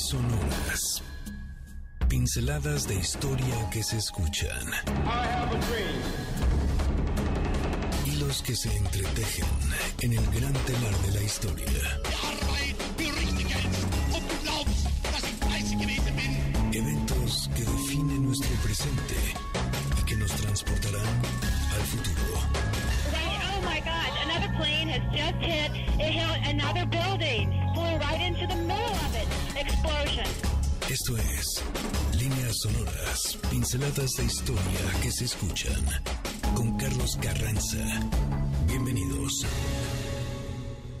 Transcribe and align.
sonoras. 0.00 1.02
Pinceladas 2.08 2.86
de 2.86 2.94
historia 2.94 3.70
que 3.70 3.82
se 3.82 3.96
escuchan. 3.96 4.66
Hilos 8.04 8.42
que 8.42 8.54
se 8.54 8.74
entretejen 8.76 9.48
en 10.02 10.12
el 10.12 10.26
gran 10.30 10.52
telar 10.52 10.96
de 11.02 11.12
la 11.12 11.22
historia. 11.22 11.66
Eventos 16.72 17.50
que 17.54 17.62
definen 17.62 18.26
nuestro 18.26 18.54
presente 18.62 19.14
y 20.00 20.04
que 20.04 20.16
nos 20.16 20.30
transportarán 20.32 21.22
al 21.74 21.80
futuro. 21.82 22.40
Oh 23.56 23.60
my 23.62 23.80
gosh, 23.80 24.14
another 24.24 24.52
plane 24.58 24.88
has 24.90 25.02
just 25.10 25.42
hit, 25.42 25.70
it 25.98 26.12
hit 26.12 26.48
another 26.48 26.86
building, 26.86 27.65
right 27.98 28.20
into 28.20 28.46
the 28.46 28.56
middle 28.62 28.96
of 29.06 29.12
it. 29.16 29.28
Explosion. 29.60 30.26
Esto 30.90 31.16
es 31.16 31.62
Líneas 32.18 32.56
Sonoras, 32.62 33.38
pinceladas 33.50 34.12
de 34.16 34.24
historia 34.24 34.80
que 35.02 35.10
se 35.10 35.24
escuchan 35.24 35.84
con 36.54 36.76
Carlos 36.76 37.18
Carranza. 37.20 37.84
Bienvenidos. 38.66 39.46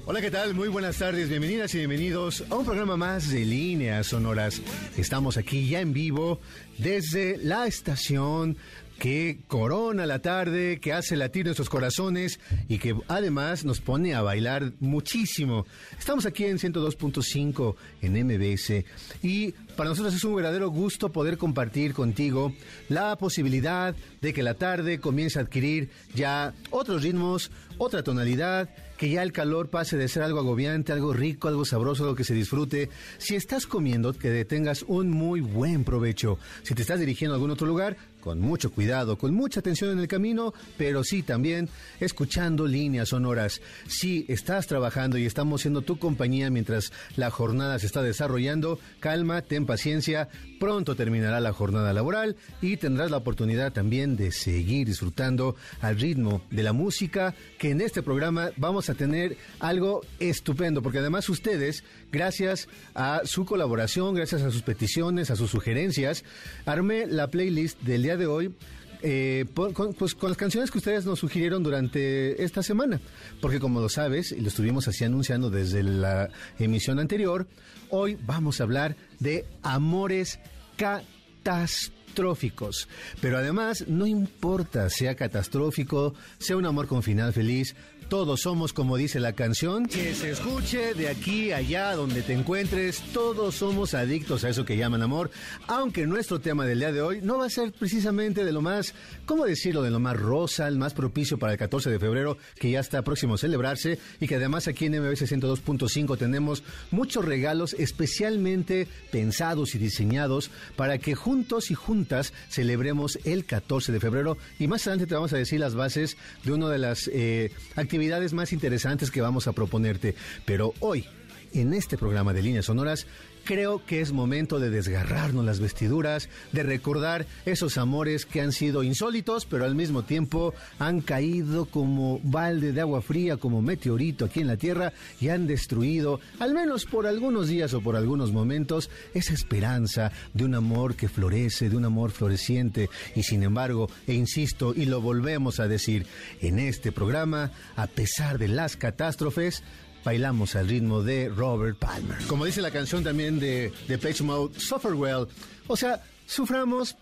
Hola, 0.08 0.20
¿qué 0.20 0.30
tal? 0.30 0.54
Muy 0.54 0.68
buenas 0.68 0.98
tardes, 0.98 1.28
bienvenidas 1.28 1.74
y 1.74 1.78
bienvenidos 1.78 2.44
a 2.48 2.54
un 2.54 2.64
programa 2.64 2.96
más 2.96 3.28
de 3.28 3.44
Líneas 3.44 4.06
Sonoras. 4.06 4.62
Estamos 4.96 5.36
aquí 5.36 5.68
ya 5.68 5.80
en 5.80 5.92
vivo 5.92 6.38
desde 6.78 7.38
la 7.38 7.66
estación 7.66 8.56
que 8.98 9.38
corona 9.46 10.06
la 10.06 10.20
tarde, 10.20 10.80
que 10.80 10.92
hace 10.92 11.16
latir 11.16 11.44
nuestros 11.44 11.68
corazones 11.68 12.40
y 12.68 12.78
que 12.78 12.96
además 13.08 13.64
nos 13.64 13.80
pone 13.80 14.14
a 14.14 14.22
bailar 14.22 14.72
muchísimo. 14.80 15.66
Estamos 15.98 16.26
aquí 16.26 16.44
en 16.44 16.58
102.5 16.58 17.74
en 18.02 18.26
MBS 18.26 18.84
y 19.22 19.52
para 19.76 19.90
nosotros 19.90 20.14
es 20.14 20.24
un 20.24 20.36
verdadero 20.36 20.70
gusto 20.70 21.10
poder 21.10 21.36
compartir 21.36 21.92
contigo 21.92 22.52
la 22.88 23.16
posibilidad 23.16 23.94
de 24.20 24.32
que 24.32 24.42
la 24.42 24.54
tarde 24.54 25.00
comience 25.00 25.38
a 25.38 25.42
adquirir 25.42 25.90
ya 26.14 26.54
otros 26.70 27.02
ritmos, 27.02 27.50
otra 27.78 28.02
tonalidad, 28.02 28.68
que 28.96 29.10
ya 29.10 29.22
el 29.22 29.32
calor 29.32 29.68
pase 29.68 29.96
de 29.96 30.08
ser 30.08 30.22
algo 30.22 30.40
agobiante, 30.40 30.92
algo 30.92 31.12
rico, 31.12 31.48
algo 31.48 31.64
sabroso, 31.64 32.04
algo 32.04 32.16
que 32.16 32.24
se 32.24 32.34
disfrute. 32.34 32.88
Si 33.18 33.36
estás 33.36 33.66
comiendo, 33.66 34.12
que 34.12 34.44
tengas 34.44 34.84
un 34.88 35.10
muy 35.10 35.40
buen 35.40 35.84
provecho. 35.84 36.38
Si 36.62 36.74
te 36.74 36.82
estás 36.82 37.00
dirigiendo 37.00 37.34
a 37.34 37.36
algún 37.36 37.50
otro 37.50 37.66
lugar, 37.66 37.96
con 38.26 38.40
mucho 38.40 38.72
cuidado, 38.72 39.18
con 39.18 39.34
mucha 39.34 39.60
atención 39.60 39.92
en 39.92 40.00
el 40.00 40.08
camino, 40.08 40.52
pero 40.76 41.04
sí 41.04 41.22
también 41.22 41.68
escuchando 42.00 42.66
líneas 42.66 43.10
sonoras. 43.10 43.60
Si 43.86 44.26
estás 44.28 44.66
trabajando 44.66 45.16
y 45.16 45.26
estamos 45.26 45.60
siendo 45.60 45.82
tu 45.82 45.98
compañía 45.98 46.50
mientras 46.50 46.92
la 47.14 47.30
jornada 47.30 47.78
se 47.78 47.86
está 47.86 48.02
desarrollando, 48.02 48.80
calma, 48.98 49.42
ten 49.42 49.64
paciencia, 49.64 50.28
pronto 50.58 50.94
terminará 50.94 51.40
la 51.40 51.52
jornada 51.52 51.92
laboral 51.92 52.36
y 52.60 52.76
tendrás 52.76 53.10
la 53.10 53.18
oportunidad 53.18 53.72
también 53.72 54.16
de 54.16 54.32
seguir 54.32 54.86
disfrutando 54.86 55.56
al 55.80 55.98
ritmo 55.98 56.42
de 56.50 56.62
la 56.62 56.72
música, 56.72 57.34
que 57.58 57.70
en 57.70 57.80
este 57.80 58.02
programa 58.02 58.50
vamos 58.56 58.90
a 58.90 58.94
tener 58.94 59.36
algo 59.60 60.02
estupendo, 60.18 60.82
porque 60.82 60.98
además 60.98 61.28
ustedes, 61.28 61.84
gracias 62.10 62.68
a 62.94 63.22
su 63.24 63.44
colaboración, 63.44 64.14
gracias 64.14 64.42
a 64.42 64.50
sus 64.50 64.62
peticiones, 64.62 65.30
a 65.30 65.36
sus 65.36 65.50
sugerencias, 65.50 66.24
armé 66.64 67.06
la 67.06 67.28
playlist 67.28 67.80
del 67.82 68.02
día 68.02 68.16
de 68.16 68.26
hoy 68.26 68.54
eh, 69.02 69.44
con, 69.54 69.94
pues, 69.94 70.14
con 70.14 70.30
las 70.30 70.38
canciones 70.38 70.70
que 70.70 70.78
ustedes 70.78 71.06
nos 71.06 71.18
sugirieron 71.18 71.62
durante 71.62 72.42
esta 72.42 72.62
semana. 72.62 73.00
Porque 73.40 73.60
como 73.60 73.80
lo 73.80 73.88
sabes, 73.88 74.32
y 74.32 74.40
lo 74.40 74.48
estuvimos 74.48 74.88
así 74.88 75.04
anunciando 75.04 75.50
desde 75.50 75.82
la 75.82 76.28
emisión 76.58 76.98
anterior, 76.98 77.46
hoy 77.90 78.18
vamos 78.26 78.60
a 78.60 78.64
hablar 78.64 78.96
de 79.20 79.46
amores 79.62 80.40
catastróficos. 80.76 82.88
Pero 83.20 83.38
además, 83.38 83.84
no 83.88 84.06
importa 84.06 84.88
sea 84.90 85.14
catastrófico, 85.14 86.14
sea 86.38 86.56
un 86.56 86.66
amor 86.66 86.86
con 86.86 87.02
final 87.02 87.32
feliz, 87.32 87.74
todos 88.08 88.42
somos, 88.42 88.72
como 88.72 88.96
dice 88.96 89.18
la 89.18 89.32
canción, 89.32 89.86
que 89.86 90.14
se 90.14 90.30
escuche 90.30 90.94
de 90.94 91.08
aquí 91.08 91.50
allá 91.50 91.94
donde 91.94 92.22
te 92.22 92.34
encuentres, 92.34 93.02
todos 93.12 93.56
somos 93.56 93.94
adictos 93.94 94.44
a 94.44 94.48
eso 94.48 94.64
que 94.64 94.76
llaman 94.76 95.02
amor, 95.02 95.30
aunque 95.66 96.06
nuestro 96.06 96.40
tema 96.40 96.66
del 96.66 96.78
día 96.78 96.92
de 96.92 97.02
hoy 97.02 97.20
no 97.22 97.38
va 97.38 97.46
a 97.46 97.50
ser 97.50 97.72
precisamente 97.72 98.44
de 98.44 98.52
lo 98.52 98.62
más, 98.62 98.94
¿cómo 99.24 99.44
decirlo?, 99.44 99.82
de 99.82 99.90
lo 99.90 99.98
más 99.98 100.16
rosa, 100.16 100.68
el 100.68 100.78
más 100.78 100.94
propicio 100.94 101.38
para 101.38 101.52
el 101.52 101.58
14 101.58 101.90
de 101.90 101.98
febrero, 101.98 102.38
que 102.60 102.70
ya 102.70 102.80
está 102.80 103.02
próximo 103.02 103.34
a 103.34 103.38
celebrarse, 103.38 103.98
y 104.20 104.28
que 104.28 104.36
además 104.36 104.68
aquí 104.68 104.86
en 104.86 105.02
MBS 105.02 105.22
102.5 105.22 106.16
tenemos 106.16 106.62
muchos 106.92 107.24
regalos 107.24 107.74
especialmente 107.74 108.86
pensados 109.10 109.74
y 109.74 109.78
diseñados 109.78 110.50
para 110.76 110.98
que 110.98 111.16
juntos 111.16 111.72
y 111.72 111.74
juntas 111.74 112.32
celebremos 112.48 113.18
el 113.24 113.44
14 113.44 113.90
de 113.90 114.00
febrero, 114.00 114.38
y 114.60 114.68
más 114.68 114.86
adelante 114.86 115.08
te 115.08 115.14
vamos 115.14 115.32
a 115.32 115.38
decir 115.38 115.58
las 115.58 115.74
bases 115.74 116.16
de 116.44 116.52
una 116.52 116.68
de 116.68 116.78
las 116.78 117.10
eh, 117.12 117.50
actividades 117.74 117.95
actividades 117.96 118.34
más 118.34 118.52
interesantes 118.52 119.10
que 119.10 119.22
vamos 119.22 119.48
a 119.48 119.52
proponerte. 119.52 120.14
Pero 120.44 120.74
hoy, 120.80 121.06
en 121.52 121.74
este 121.74 121.96
programa 121.98 122.32
de 122.32 122.42
líneas 122.42 122.66
sonoras, 122.66 123.06
creo 123.46 123.86
que 123.86 124.00
es 124.00 124.12
momento 124.12 124.58
de 124.58 124.70
desgarrarnos 124.70 125.44
las 125.44 125.60
vestiduras, 125.60 126.28
de 126.52 126.64
recordar 126.64 127.26
esos 127.46 127.78
amores 127.78 128.26
que 128.26 128.40
han 128.40 128.52
sido 128.52 128.82
insólitos, 128.82 129.46
pero 129.46 129.64
al 129.64 129.76
mismo 129.76 130.02
tiempo 130.02 130.52
han 130.80 131.00
caído 131.00 131.66
como 131.66 132.20
balde 132.24 132.72
de 132.72 132.80
agua 132.80 133.00
fría, 133.02 133.36
como 133.36 133.62
meteorito 133.62 134.24
aquí 134.24 134.40
en 134.40 134.48
la 134.48 134.56
Tierra 134.56 134.92
y 135.20 135.28
han 135.28 135.46
destruido, 135.46 136.20
al 136.40 136.54
menos 136.54 136.84
por 136.86 137.06
algunos 137.06 137.46
días 137.46 137.72
o 137.72 137.80
por 137.80 137.94
algunos 137.94 138.32
momentos, 138.32 138.90
esa 139.14 139.32
esperanza 139.32 140.10
de 140.34 140.44
un 140.44 140.56
amor 140.56 140.96
que 140.96 141.08
florece, 141.08 141.70
de 141.70 141.76
un 141.76 141.84
amor 141.84 142.10
floreciente. 142.10 142.90
Y 143.14 143.22
sin 143.22 143.44
embargo, 143.44 143.88
e 144.08 144.14
insisto, 144.14 144.74
y 144.74 144.86
lo 144.86 145.00
volvemos 145.00 145.60
a 145.60 145.68
decir, 145.68 146.04
en 146.40 146.58
este 146.58 146.90
programa, 146.90 147.52
a 147.76 147.86
pesar 147.86 148.38
de 148.38 148.48
las 148.48 148.76
catástrofes, 148.76 149.62
bailamos 150.06 150.54
al 150.54 150.68
ritmo 150.68 151.02
de 151.02 151.28
Robert 151.28 151.76
Palmer. 151.78 152.16
Como 152.28 152.44
dice 152.44 152.62
la 152.62 152.70
canción 152.70 153.02
también 153.02 153.40
de, 153.40 153.72
de 153.88 153.98
Page 153.98 154.22
Mode, 154.22 154.56
Suffer 154.60 154.94
Well. 154.94 155.26
O 155.66 155.76
sea, 155.76 156.00
suframos 156.26 156.96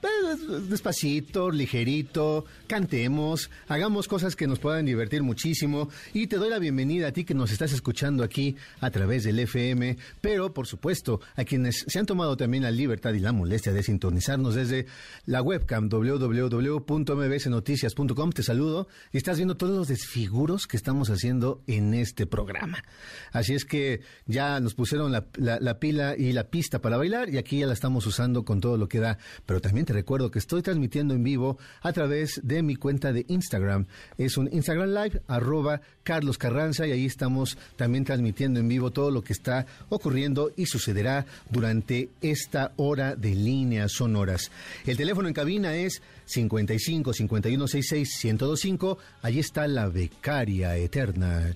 despacito, 0.69 1.51
ligerito, 1.51 2.45
cantemos, 2.67 3.51
hagamos 3.69 4.07
cosas 4.07 4.37
que 4.37 4.47
nos 4.47 4.59
puedan 4.59 4.85
divertir 4.85 5.23
muchísimo 5.23 5.89
y 6.13 6.27
te 6.27 6.37
doy 6.37 6.51
la 6.51 6.59
bienvenida 6.59 7.09
a 7.09 7.13
ti 7.13 7.25
que 7.25 7.33
nos 7.35 7.51
estás 7.51 7.73
escuchando 7.73 8.23
aquí 8.23 8.57
a 8.81 8.91
través 8.91 9.25
del 9.25 9.39
FM, 9.39 9.97
pero 10.21 10.53
por 10.53 10.67
supuesto 10.67 11.23
a 11.37 11.45
quienes 11.45 11.87
se 11.89 11.99
han 11.99 12.05
tomado 12.07 12.37
también 12.37 12.65
la 12.65 12.71
libertad 12.71 13.15
y 13.15 13.21
la 13.21 13.33
molestia 13.33 13.73
de 13.73 13.83
sintonizarnos 13.83 14.55
desde 14.55 14.85
la 15.27 15.41
webcam 15.43 15.89
www.mbsnoticias.com. 15.89 18.33
Te 18.33 18.43
saludo 18.43 18.89
y 19.13 19.17
estás 19.17 19.39
viendo 19.39 19.57
todos 19.57 19.75
los 19.77 19.89
desfiguros 19.89 20.67
que 20.67 20.77
estamos 20.77 21.09
haciendo 21.09 21.63
en 21.67 21.95
este 21.95 22.27
programa. 22.27 22.85
Así 23.33 23.55
es 23.55 23.65
que 23.65 24.03
ya 24.27 24.61
nos 24.61 24.75
pusieron 24.75 25.13
la, 25.13 25.25
la 25.39 25.79
pila 25.79 26.15
y 26.17 26.33
la 26.33 26.45
pista 26.45 26.81
para 26.81 26.99
bailar 26.99 27.31
y 27.31 27.39
aquí 27.39 27.61
ya 27.61 27.67
la 27.67 27.73
estamos 27.73 28.07
usando 28.07 28.45
con 28.45 28.61
todo 28.61 28.77
lo 28.77 28.89
que 28.89 29.01
da 29.01 29.14
pero 29.47 29.61
también 29.61 29.87
te 29.87 29.93
recuerdo 29.93 30.31
que 30.31 30.39
estoy 30.39 30.63
transmitiendo 30.63 31.15
en 31.15 31.23
vivo 31.23 31.59
a 31.83 31.93
través 31.93 32.41
de 32.43 32.63
mi 32.63 32.77
cuenta 32.77 33.13
de 33.13 33.25
Instagram. 33.29 33.87
Es 34.19 34.37
un 34.37 34.49
Instagram 34.53 34.91
Live, 34.91 35.23
arroba 35.27 35.81
Carlos 36.03 36.39
Carranza, 36.39 36.87
y 36.87 36.93
ahí 36.93 37.07
estamos 37.07 37.59
también 37.77 38.05
transmitiendo 38.05 38.61
en 38.61 38.69
vivo 38.69 38.91
todo 38.91 39.11
lo 39.11 39.23
que 39.23 39.33
está 39.33 39.67
ocurriendo 39.89 40.53
y 40.57 40.67
sucederá 40.67 41.27
durante 41.51 42.11
esta 42.21 42.73
hora 42.77 43.17
de 43.17 43.35
líneas 43.35 43.93
sonoras. 43.93 44.51
El 44.87 44.97
teléfono 44.97 45.29
en 45.29 45.35
cabina 45.35 45.75
es 45.77 46.03
55 46.27 47.13
51 47.13 47.69
66 47.69 48.25
1025. 48.25 48.99
Allí 49.23 49.41
está 49.41 49.67
la 49.67 49.89
becaria 49.89 50.77
eterna, 50.77 51.55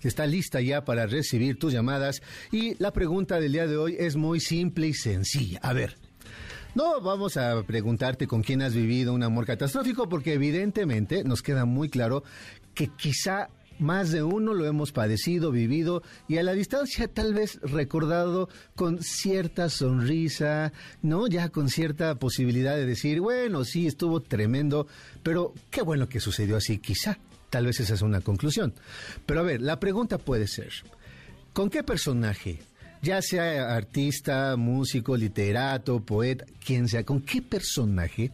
que 0.00 0.08
está 0.08 0.26
lista 0.26 0.60
ya 0.60 0.84
para 0.84 1.06
recibir 1.06 1.58
tus 1.58 1.72
llamadas. 1.72 2.22
Y 2.52 2.74
la 2.82 2.92
pregunta 2.92 3.40
del 3.40 3.52
día 3.52 3.66
de 3.66 3.76
hoy 3.76 3.96
es 3.98 4.16
muy 4.16 4.40
simple 4.40 4.88
y 4.88 4.94
sencilla. 4.94 5.60
A 5.62 5.72
ver, 5.72 5.96
no 6.74 7.00
vamos 7.00 7.36
a 7.36 7.62
preguntarte 7.62 8.26
con 8.26 8.42
quién 8.42 8.62
has 8.62 8.74
vivido 8.74 9.12
un 9.12 9.22
amor 9.22 9.46
catastrófico, 9.46 10.08
porque 10.08 10.34
evidentemente 10.34 11.24
nos 11.24 11.42
queda 11.42 11.64
muy 11.64 11.88
claro 11.88 12.22
que 12.74 12.88
quizá 12.88 13.48
más 13.80 14.10
de 14.12 14.22
uno 14.22 14.52
lo 14.54 14.66
hemos 14.66 14.92
padecido, 14.92 15.50
vivido 15.50 16.02
y 16.28 16.36
a 16.36 16.42
la 16.42 16.52
distancia 16.52 17.08
tal 17.08 17.34
vez 17.34 17.58
recordado 17.62 18.48
con 18.76 19.02
cierta 19.02 19.68
sonrisa, 19.70 20.72
¿no? 21.02 21.26
Ya 21.26 21.48
con 21.48 21.68
cierta 21.68 22.14
posibilidad 22.16 22.76
de 22.76 22.86
decir, 22.86 23.20
bueno, 23.20 23.64
sí, 23.64 23.86
estuvo 23.86 24.20
tremendo, 24.20 24.86
pero 25.22 25.54
qué 25.70 25.82
bueno 25.82 26.08
que 26.08 26.20
sucedió 26.20 26.56
así, 26.56 26.78
quizá. 26.78 27.18
Tal 27.48 27.66
vez 27.66 27.80
esa 27.80 27.94
es 27.94 28.02
una 28.02 28.20
conclusión. 28.20 28.74
Pero 29.26 29.40
a 29.40 29.44
ver, 29.44 29.60
la 29.60 29.80
pregunta 29.80 30.18
puede 30.18 30.46
ser, 30.46 30.72
¿con 31.52 31.68
qué 31.68 31.82
personaje 31.82 32.60
ya 33.02 33.22
sea 33.22 33.74
artista, 33.74 34.56
músico, 34.56 35.16
literato, 35.16 36.00
poeta, 36.00 36.44
quien 36.64 36.88
sea, 36.88 37.04
¿con 37.04 37.20
qué 37.22 37.42
personaje 37.42 38.30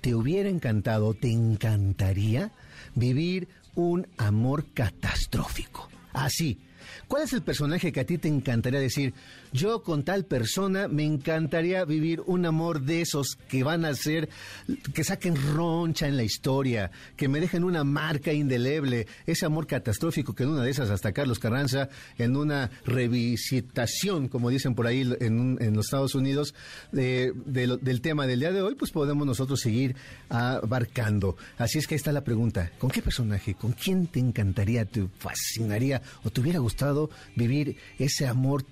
te 0.00 0.14
hubiera 0.14 0.48
encantado, 0.48 1.14
te 1.14 1.30
encantaría 1.30 2.52
vivir 2.94 3.48
un 3.74 4.06
amor 4.16 4.66
catastrófico? 4.74 5.88
Así, 6.12 6.58
¿Cuál 7.08 7.24
es 7.24 7.32
el 7.32 7.42
personaje 7.42 7.92
que 7.92 8.00
a 8.00 8.04
ti 8.04 8.18
te 8.18 8.28
encantaría 8.28 8.80
decir? 8.80 9.14
Yo 9.54 9.84
con 9.84 10.02
tal 10.02 10.24
persona 10.24 10.88
me 10.88 11.04
encantaría 11.04 11.84
vivir 11.84 12.20
un 12.26 12.44
amor 12.44 12.82
de 12.82 13.02
esos 13.02 13.38
que 13.48 13.62
van 13.62 13.84
a 13.84 13.94
ser, 13.94 14.28
que 14.92 15.04
saquen 15.04 15.36
roncha 15.54 16.08
en 16.08 16.16
la 16.16 16.24
historia, 16.24 16.90
que 17.16 17.28
me 17.28 17.38
dejen 17.38 17.62
una 17.62 17.84
marca 17.84 18.32
indeleble, 18.32 19.06
ese 19.28 19.46
amor 19.46 19.68
catastrófico 19.68 20.34
que 20.34 20.42
en 20.42 20.48
una 20.48 20.64
de 20.64 20.72
esas 20.72 20.90
hasta 20.90 21.12
Carlos 21.12 21.38
Carranza, 21.38 21.88
en 22.18 22.36
una 22.36 22.68
revisitación, 22.84 24.26
como 24.26 24.50
dicen 24.50 24.74
por 24.74 24.88
ahí 24.88 25.02
en, 25.20 25.56
en 25.60 25.76
los 25.76 25.86
Estados 25.86 26.16
Unidos, 26.16 26.52
del 26.90 28.00
tema 28.02 28.26
del 28.26 28.40
día 28.40 28.50
de 28.50 28.60
hoy, 28.60 28.74
pues 28.74 28.90
podemos 28.90 29.24
nosotros 29.24 29.60
seguir 29.60 29.94
abarcando. 30.30 31.36
Así 31.58 31.78
es 31.78 31.86
que 31.86 31.94
ahí 31.94 31.98
está 31.98 32.10
la 32.10 32.24
pregunta, 32.24 32.72
¿con 32.80 32.90
qué 32.90 33.02
personaje, 33.02 33.54
con 33.54 33.70
quién 33.70 34.08
te 34.08 34.18
encantaría, 34.18 34.84
te 34.84 35.06
fascinaría 35.16 36.02
o 36.24 36.30
te 36.30 36.40
hubiera 36.40 36.58
gustado 36.58 37.08
vivir 37.36 37.76
ese 38.00 38.26
amor 38.26 38.64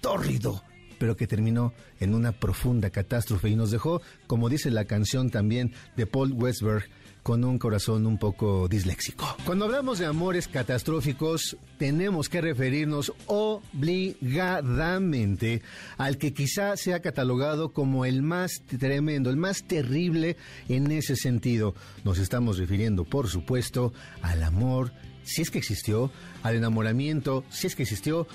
tórrido 0.00 0.62
pero 0.98 1.16
que 1.16 1.26
terminó 1.26 1.74
en 2.00 2.14
una 2.14 2.32
profunda 2.32 2.88
catástrofe 2.88 3.50
y 3.50 3.56
nos 3.56 3.70
dejó, 3.70 4.00
como 4.26 4.48
dice 4.48 4.70
la 4.70 4.86
canción 4.86 5.28
también 5.28 5.74
de 5.94 6.06
Paul 6.06 6.32
Westberg, 6.32 6.88
con 7.26 7.44
un 7.44 7.58
corazón 7.58 8.06
un 8.06 8.16
poco 8.18 8.68
disléxico. 8.68 9.36
Cuando 9.44 9.64
hablamos 9.64 9.98
de 9.98 10.06
amores 10.06 10.46
catastróficos, 10.46 11.56
tenemos 11.76 12.28
que 12.28 12.40
referirnos 12.40 13.12
obligadamente 13.26 15.60
al 15.98 16.18
que 16.18 16.32
quizá 16.32 16.76
sea 16.76 17.02
catalogado 17.02 17.72
como 17.72 18.04
el 18.04 18.22
más 18.22 18.62
tremendo, 18.78 19.30
el 19.30 19.36
más 19.36 19.64
terrible 19.64 20.36
en 20.68 20.92
ese 20.92 21.16
sentido. 21.16 21.74
Nos 22.04 22.18
estamos 22.18 22.58
refiriendo, 22.58 23.04
por 23.04 23.26
supuesto, 23.26 23.92
al 24.22 24.44
amor, 24.44 24.92
si 25.24 25.42
es 25.42 25.50
que 25.50 25.58
existió, 25.58 26.12
al 26.44 26.54
enamoramiento, 26.54 27.42
si 27.50 27.66
es 27.66 27.74
que 27.74 27.82
existió, 27.82 28.28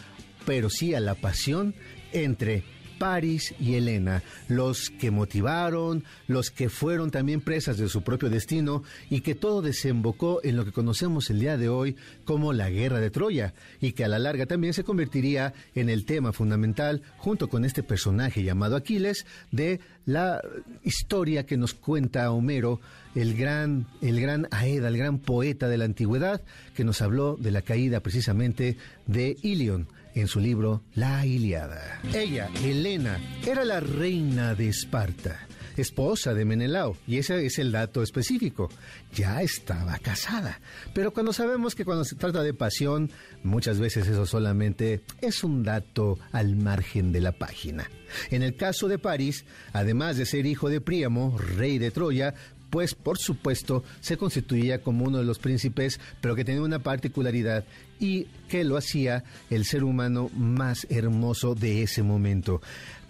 pero 0.46 0.70
sí 0.70 0.94
a 0.94 1.00
la 1.00 1.16
pasión 1.16 1.74
entre 2.14 2.64
Paris 3.02 3.56
y 3.60 3.74
Elena, 3.74 4.22
los 4.48 4.92
que 4.92 5.10
motivaron, 5.10 6.04
los 6.28 6.52
que 6.52 6.70
fueron 6.70 7.10
también 7.10 7.42
presas 7.42 7.80
de 7.80 7.90
su 7.90 8.04
propio 8.04 8.30
destino 8.30 8.84
y 9.10 9.22
que 9.22 9.34
todo 9.34 9.64
desembocó 9.64 10.40
en 10.44 10.56
lo 10.56 10.66
que 10.66 10.72
conocemos 10.72 11.32
el 11.32 11.40
día 11.40 11.58
de 11.58 11.68
hoy 11.68 11.96
como 12.26 12.54
la 12.54 12.70
guerra 12.70 13.00
de 13.00 13.10
Troya 13.10 13.56
y 13.80 13.94
que 13.94 14.06
a 14.06 14.08
la 14.08 14.20
larga 14.20 14.46
también 14.46 14.76
se 14.76 14.84
convertiría 14.84 15.56
en 15.74 15.90
el 15.90 16.06
tema 16.06 16.32
fundamental 16.32 17.02
junto 17.18 17.50
con 17.50 17.66
este 17.66 17.82
personaje 17.82 18.44
llamado 18.44 18.76
Aquiles 18.76 19.26
de 19.50 19.80
la 20.06 20.40
historia 20.84 21.48
que 21.48 21.58
nos 21.58 21.74
cuenta 21.74 22.30
Homero, 22.30 22.82
el 23.16 23.36
gran, 23.36 23.88
el 24.04 24.22
gran 24.22 24.48
Aeda, 24.52 24.90
el 24.90 24.98
gran 25.00 25.18
poeta 25.18 25.68
de 25.70 25.80
la 25.80 25.86
antigüedad, 25.86 26.44
que 26.76 26.84
nos 26.84 27.02
habló 27.02 27.36
de 27.36 27.50
la 27.50 27.64
caída 27.64 28.00
precisamente 28.02 28.78
de 29.08 29.38
Ilion 29.42 29.88
en 30.16 30.28
su 30.28 30.40
libro 30.40 30.84
La 30.94 31.26
Iliada. 31.26 32.00
Ella, 32.14 32.50
Helena, 32.64 33.20
era 33.46 33.64
la 33.66 33.80
reina 33.80 34.56
de 34.56 34.70
Esparta, 34.70 35.48
esposa 35.78 36.34
de 36.34 36.46
Menelao, 36.46 36.98
y 37.08 37.18
ese 37.18 37.46
es 37.46 37.60
el 37.60 37.72
dato 37.72 38.04
específico. 38.04 38.70
Ya 39.14 39.42
estaba 39.42 39.98
casada. 40.00 40.60
Pero 40.94 41.12
cuando 41.12 41.34
sabemos 41.34 41.76
que 41.76 41.86
cuando 41.86 42.06
se 42.06 42.16
trata 42.16 42.44
de 42.44 42.54
pasión, 42.54 43.12
muchas 43.44 43.80
veces 43.80 44.08
eso 44.08 44.26
solamente 44.26 45.02
es 45.22 45.44
un 45.44 45.64
dato 45.64 46.18
al 46.32 46.56
margen 46.56 47.12
de 47.12 47.22
la 47.22 47.32
página. 47.32 47.90
En 48.30 48.44
el 48.44 48.56
caso 48.56 48.88
de 48.88 49.00
París, 49.00 49.46
además 49.74 50.18
de 50.18 50.26
ser 50.26 50.46
hijo 50.46 50.70
de 50.70 50.82
Príamo, 50.82 51.38
rey 51.38 51.78
de 51.78 51.92
Troya, 51.92 52.34
pues 52.72 52.96
por 52.96 53.20
supuesto 53.20 53.84
se 54.00 54.18
constituía 54.18 54.82
como 54.82 55.06
uno 55.06 55.20
de 55.20 55.26
los 55.26 55.38
príncipes, 55.38 56.00
pero 56.22 56.36
que 56.36 56.46
tenía 56.46 56.64
una 56.64 56.80
particularidad 56.80 57.66
y 58.00 58.26
que 58.50 58.64
lo 58.64 58.78
hacía 58.78 59.24
el 59.52 59.66
ser 59.66 59.84
humano 59.84 60.32
más 60.34 60.88
hermoso 60.90 61.54
de 61.54 61.84
ese 61.84 62.02
momento. 62.02 62.62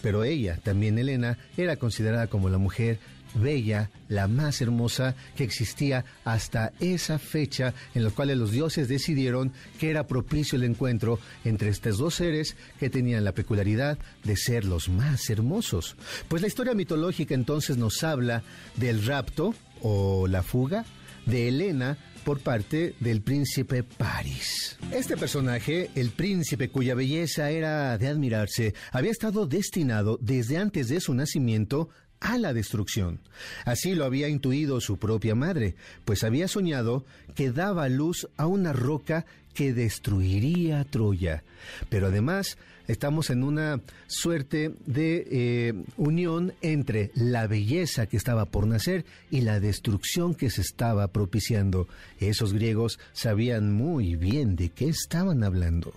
Pero 0.01 0.23
ella, 0.23 0.59
también 0.61 0.97
Elena, 0.97 1.37
era 1.55 1.77
considerada 1.77 2.27
como 2.27 2.49
la 2.49 2.57
mujer 2.57 2.99
bella, 3.33 3.89
la 4.07 4.27
más 4.27 4.61
hermosa 4.61 5.15
que 5.35 5.43
existía 5.43 6.05
hasta 6.25 6.73
esa 6.79 7.19
fecha 7.19 7.73
en 7.93 8.03
la 8.03 8.09
cual 8.09 8.37
los 8.37 8.51
dioses 8.51 8.87
decidieron 8.87 9.51
que 9.79 9.89
era 9.89 10.07
propicio 10.07 10.57
el 10.57 10.63
encuentro 10.63 11.19
entre 11.43 11.69
estos 11.69 11.97
dos 11.97 12.15
seres 12.15 12.55
que 12.79 12.89
tenían 12.89 13.23
la 13.23 13.33
peculiaridad 13.33 13.97
de 14.23 14.37
ser 14.37 14.65
los 14.65 14.89
más 14.89 15.29
hermosos. 15.29 15.95
Pues 16.27 16.41
la 16.41 16.47
historia 16.47 16.73
mitológica 16.73 17.33
entonces 17.33 17.77
nos 17.77 18.03
habla 18.03 18.43
del 18.75 19.05
rapto 19.05 19.53
o 19.81 20.27
la 20.27 20.43
fuga 20.43 20.85
de 21.25 21.47
Helena 21.47 21.97
por 22.23 22.39
parte 22.39 22.95
del 22.99 23.21
príncipe 23.21 23.83
Paris. 23.83 24.77
Este 24.91 25.17
personaje, 25.17 25.89
el 25.95 26.11
príncipe 26.11 26.69
cuya 26.69 26.95
belleza 26.95 27.49
era 27.49 27.97
de 27.97 28.07
admirarse, 28.07 28.73
había 28.91 29.11
estado 29.11 29.47
destinado 29.47 30.19
desde 30.21 30.57
antes 30.57 30.89
de 30.89 30.99
su 30.99 31.13
nacimiento 31.13 31.89
a 32.21 32.37
la 32.37 32.53
destrucción. 32.53 33.19
Así 33.65 33.95
lo 33.95 34.05
había 34.05 34.29
intuido 34.29 34.79
su 34.79 34.97
propia 34.97 35.35
madre, 35.35 35.75
pues 36.05 36.23
había 36.23 36.47
soñado 36.47 37.03
que 37.35 37.51
daba 37.51 37.89
luz 37.89 38.27
a 38.37 38.47
una 38.47 38.71
roca 38.71 39.25
que 39.53 39.73
destruiría 39.73 40.85
Troya. 40.85 41.43
Pero 41.89 42.07
además 42.07 42.57
estamos 42.87 43.29
en 43.29 43.43
una 43.43 43.81
suerte 44.07 44.73
de 44.85 45.27
eh, 45.29 45.73
unión 45.97 46.53
entre 46.61 47.11
la 47.15 47.47
belleza 47.47 48.05
que 48.05 48.17
estaba 48.17 48.45
por 48.45 48.67
nacer 48.67 49.05
y 49.29 49.41
la 49.41 49.59
destrucción 49.59 50.35
que 50.35 50.49
se 50.49 50.61
estaba 50.61 51.07
propiciando. 51.07 51.87
Esos 52.19 52.53
griegos 52.53 52.99
sabían 53.13 53.73
muy 53.73 54.15
bien 54.15 54.55
de 54.55 54.69
qué 54.69 54.87
estaban 54.87 55.43
hablando. 55.43 55.93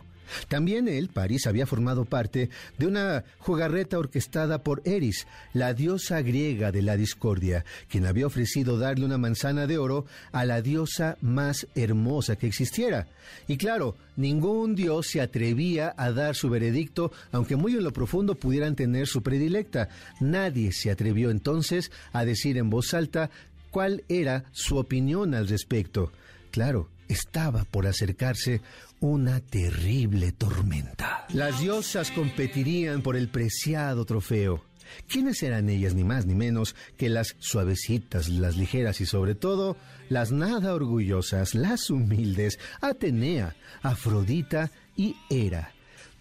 También 0.49 0.89
él, 0.89 1.09
París, 1.09 1.47
había 1.47 1.67
formado 1.67 2.05
parte 2.05 2.51
de 2.79 2.87
una 2.87 3.25
jugarreta 3.39 3.99
orquestada 3.99 4.63
por 4.63 4.83
Eris, 4.85 5.27
la 5.53 5.75
diosa 5.75 6.23
griega 6.23 6.73
de 6.73 6.83
la 6.83 6.97
discordia, 6.97 7.65
quien 7.89 8.07
había 8.07 8.27
ofrecido 8.27 8.79
darle 8.79 9.05
una 9.05 9.19
manzana 9.19 9.67
de 9.67 9.79
oro 9.79 10.07
a 10.33 10.45
la 10.45 10.63
diosa 10.63 11.17
más 11.21 11.67
hermosa 11.75 12.37
que 12.37 12.47
existiera. 12.47 13.07
Y 13.49 13.57
claro, 13.57 13.97
ningún 14.17 14.75
dios 14.75 15.09
se 15.09 15.21
atrevía 15.21 15.95
a 15.97 16.13
dar 16.13 16.35
su 16.35 16.49
veredicto, 16.51 17.13
aunque 17.33 17.57
muy 17.57 17.75
en 17.75 17.85
lo 17.85 17.93
profundo 17.93 18.35
pudieran 18.35 18.77
tener 18.77 19.07
su 19.07 19.23
predilecta. 19.23 19.89
Nadie 20.21 20.73
se 20.73 20.91
atrevió 20.91 21.31
entonces 21.31 21.91
a 22.13 22.25
decir 22.25 22.59
en 22.59 22.71
voz 22.71 22.95
alta 22.95 23.31
cuál 23.71 24.05
era 24.09 24.45
su 24.53 24.77
opinión 24.77 25.35
al 25.35 25.49
respecto. 25.49 26.13
Claro, 26.51 26.89
estaba 27.09 27.65
por 27.65 27.87
acercarse 27.87 28.61
una 29.05 29.39
terrible 29.41 30.33
tormenta. 30.33 31.27
Las 31.29 31.61
diosas 31.61 32.11
competirían 32.11 33.03
por 33.03 33.17
el 33.17 33.29
preciado 33.29 34.07
trofeo. 34.07 34.65
¿Quiénes 35.07 35.43
eran 35.43 35.69
ellas 35.69 35.95
ni 35.95 36.05
más 36.05 36.25
ni 36.25 36.35
menos 36.35 36.75
que 36.97 37.11
las 37.11 37.37
suavecitas, 37.39 38.31
las 38.31 38.57
ligeras 38.57 39.03
y 39.03 39.07
sobre 39.07 39.35
todo 39.35 39.77
las 40.09 40.33
nada 40.33 40.73
orgullosas, 40.73 41.55
las 41.55 41.91
humildes, 41.91 42.59
Atenea, 42.81 43.55
Afrodita 43.83 44.71
y 44.97 45.17
Hera? 45.29 45.75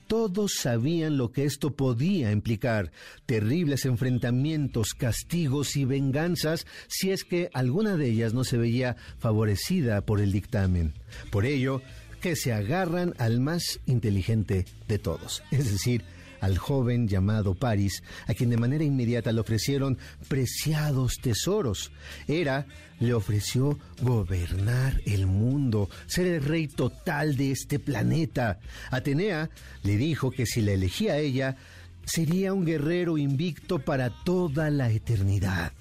Todos 0.08 0.56
sabían 0.56 1.18
lo 1.18 1.32
que 1.32 1.46
esto 1.46 1.72
podía 1.72 2.32
implicar, 2.32 2.92
terribles 3.25 3.86
enfrentamientos, 3.86 4.94
castigos 4.94 5.78
y 5.78 5.86
venganzas 5.86 6.68
si 6.88 7.12
es 7.12 7.24
que 7.24 7.50
alguna 7.54 7.96
de 7.96 8.10
ellas 8.10 8.34
no 8.34 8.44
se 8.44 8.58
veía 8.58 8.98
favorecida 9.20 10.02
por 10.02 10.20
el 10.20 10.34
dictamen. 10.34 10.94
Por 11.32 11.46
ello, 11.46 11.82
que 12.24 12.38
se 12.38 12.53
agarran 12.53 13.13
al 13.18 13.42
más 13.42 13.82
inteligente 13.86 14.63
de 14.88 14.98
todos, 14.98 15.44
es 15.51 15.70
decir, 15.70 16.06
al 16.39 16.58
joven 16.58 17.10
llamado 17.10 17.53
Paris, 17.53 18.01
a 18.27 18.34
quien 18.34 18.50
de 18.50 18.56
manera 18.56 18.86
inmediata 18.86 19.34
le 19.34 19.42
ofrecieron 19.42 19.98
preciados 20.30 21.18
tesoros. 21.22 21.92
Era 22.30 22.65
le 23.01 23.13
ofreció 23.13 23.77
gobernar 24.01 25.01
el 25.06 25.25
mundo, 25.25 25.89
ser 26.06 26.27
el 26.27 26.42
rey 26.46 26.70
total 26.70 27.36
de 27.36 27.51
este 27.51 27.77
planeta. 27.77 28.58
Atenea 28.89 29.50
le 29.84 29.98
dijo 29.98 30.32
que 30.32 30.46
si 30.46 30.62
la 30.62 30.72
elegía 30.72 31.13
a 31.13 31.18
ella, 31.18 31.58
sería 32.06 32.53
un 32.53 32.63
guerrero 32.63 33.18
invicto 33.18 33.80
para 33.80 34.12
toda 34.24 34.70
la 34.70 34.89
eternidad. 34.89 35.74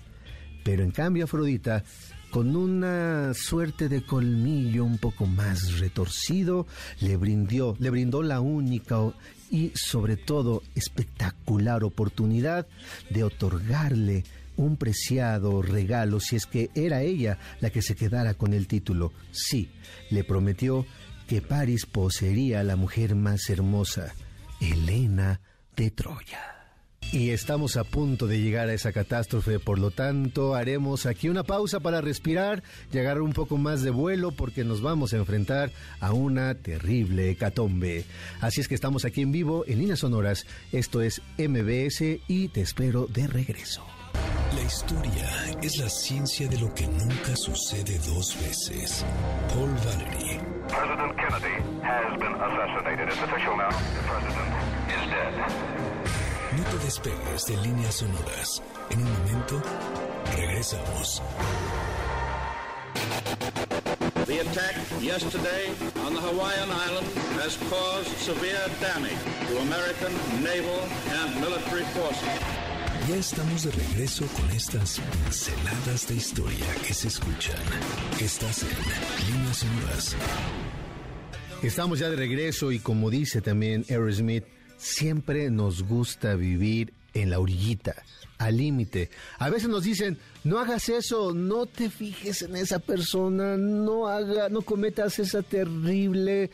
Pero 0.65 0.83
en 0.83 0.91
cambio 0.91 1.27
Afrodita 1.27 1.85
con 2.33 2.57
una 2.57 3.35
suerte 3.35 3.91
de 3.91 4.03
colmillo 4.07 4.87
un 4.87 4.97
poco 4.97 5.27
más 5.27 5.79
retorcido, 5.79 6.67
le 7.01 7.19
brindó, 7.19 7.77
le 7.79 7.91
brindó 7.91 8.23
la 8.23 8.41
única 8.41 8.97
y 9.51 9.71
sobre 9.75 10.17
todo 10.17 10.63
espectacular 10.75 11.85
oportunidad 11.85 12.67
de 13.11 13.23
otorgarle 13.23 14.25
un 14.57 14.79
preciado 14.79 15.61
regalo 15.61 16.21
si 16.21 16.37
es 16.37 16.47
que 16.47 16.71
era 16.75 17.03
ella 17.03 17.39
la 17.61 17.69
que 17.69 17.83
se 17.83 17.95
quedara 17.95 18.33
con 18.33 18.55
el 18.55 18.67
título. 18.67 19.13
Sí, 19.31 19.69
le 20.09 20.25
prometió 20.25 20.87
que 21.29 21.43
París 21.43 21.85
poseería 21.85 22.61
a 22.61 22.65
la 22.65 22.77
mujer 22.77 23.15
más 23.15 23.51
hermosa, 23.51 24.15
Helena 24.59 25.43
de 25.77 25.91
Troya. 25.91 26.62
Y 27.13 27.29
estamos 27.29 27.77
a 27.77 27.85
punto 27.85 28.27
de 28.27 28.41
llegar 28.41 28.71
a 28.71 28.73
esa 28.73 28.91
catástrofe, 28.91 29.59
por 29.59 29.79
lo 29.79 29.91
tanto 29.91 30.55
haremos 30.55 31.05
aquí 31.05 31.29
una 31.29 31.43
pausa 31.43 31.79
para 31.79 32.01
respirar 32.01 32.63
y 32.91 32.97
agarrar 32.97 33.21
un 33.21 33.35
poco 33.35 33.59
más 33.59 33.83
de 33.83 33.91
vuelo 33.91 34.33
porque 34.33 34.65
nos 34.65 34.81
vamos 34.81 35.13
a 35.13 35.19
enfrentar 35.19 35.71
a 36.01 36.15
una 36.15 36.55
terrible 36.55 37.29
hecatombe. 37.29 38.07
Así 38.41 38.63
es 38.63 38.69
que 38.69 38.75
estamos 38.75 39.05
aquí 39.05 39.21
en 39.21 39.31
vivo 39.31 39.65
en 39.67 39.81
líneas 39.81 39.99
sonoras, 39.99 40.47
esto 40.73 41.03
es 41.03 41.21
MBS 41.37 42.01
y 42.29 42.49
te 42.49 42.63
espero 42.63 43.07
de 43.07 43.27
regreso. 43.27 43.85
La 44.55 44.63
historia 44.63 45.29
es 45.63 45.77
la 45.77 45.91
ciencia 45.91 46.49
de 46.49 46.59
lo 46.61 46.73
que 46.73 46.87
nunca 46.87 47.37
sucede 47.37 47.99
dos 48.07 48.39
veces. 48.41 49.05
Paul 49.49 49.71
Valery. 49.85 50.41
President 50.69 51.17
Kennedy 51.17 51.57
has 51.83 52.19
been 52.19 52.35
assassinated. 52.35 53.09
It's 53.09 53.23
official 53.23 53.57
now. 53.57 53.69
The 53.69 54.03
president 54.09 54.49
is 54.89 55.11
dead. 55.11 55.72
Te 56.73 56.79
despegues 56.79 57.45
de 57.45 57.57
líneas 57.59 57.97
sonoras. 57.97 58.63
En 58.89 59.03
un 59.03 59.13
momento, 59.13 59.63
regresamos. 60.35 61.21
The 64.25 64.41
attack 64.41 64.77
yesterday 65.03 65.69
on 66.07 66.15
the 66.15 66.21
Hawaiian 66.21 66.71
Islands 66.71 67.13
has 67.37 67.59
caused 67.69 68.09
severe 68.17 68.65
damage 68.81 69.21
to 69.49 69.59
American 69.59 70.13
naval 70.43 70.89
and 71.21 71.41
military 71.43 71.85
forces. 71.93 72.41
Ya 73.07 73.17
estamos 73.17 73.65
de 73.65 73.73
regreso 73.73 74.25
con 74.29 74.51
estas 74.53 74.99
pinceladas 74.99 76.09
de 76.09 76.15
historia 76.15 76.67
que 76.87 76.95
se 76.95 77.09
escuchan. 77.09 77.61
Estás 78.19 78.63
en 78.63 79.35
líneas 79.35 79.59
sonoras. 79.59 80.17
Estamos 81.63 81.99
ya 81.99 82.09
de 82.09 82.17
regreso 82.17 82.73
y 82.73 82.79
como 82.79 83.11
dice 83.11 83.43
también 83.43 83.85
Aerosmith, 83.91 84.45
siempre 84.83 85.49
nos 85.51 85.85
gusta 85.85 86.35
vivir 86.35 86.93
en 87.15 87.31
la 87.31 87.39
orillita, 87.39 87.95
al 88.39 88.57
límite. 88.57 89.11
A 89.39 89.49
veces 89.49 89.69
nos 89.69 89.85
dicen, 89.85 90.19
no 90.45 90.59
hagas 90.59 90.89
eso, 90.89 91.33
no 91.33 91.67
te 91.67 91.89
fijes 91.89 92.43
en 92.43 92.57
esa 92.57 92.81
persona, 92.81 93.57
no 93.57 94.09
haga, 94.09 94.49
no 94.49 94.63
cometas 94.63 95.19
esa 95.19 95.43
terrible 95.43 96.51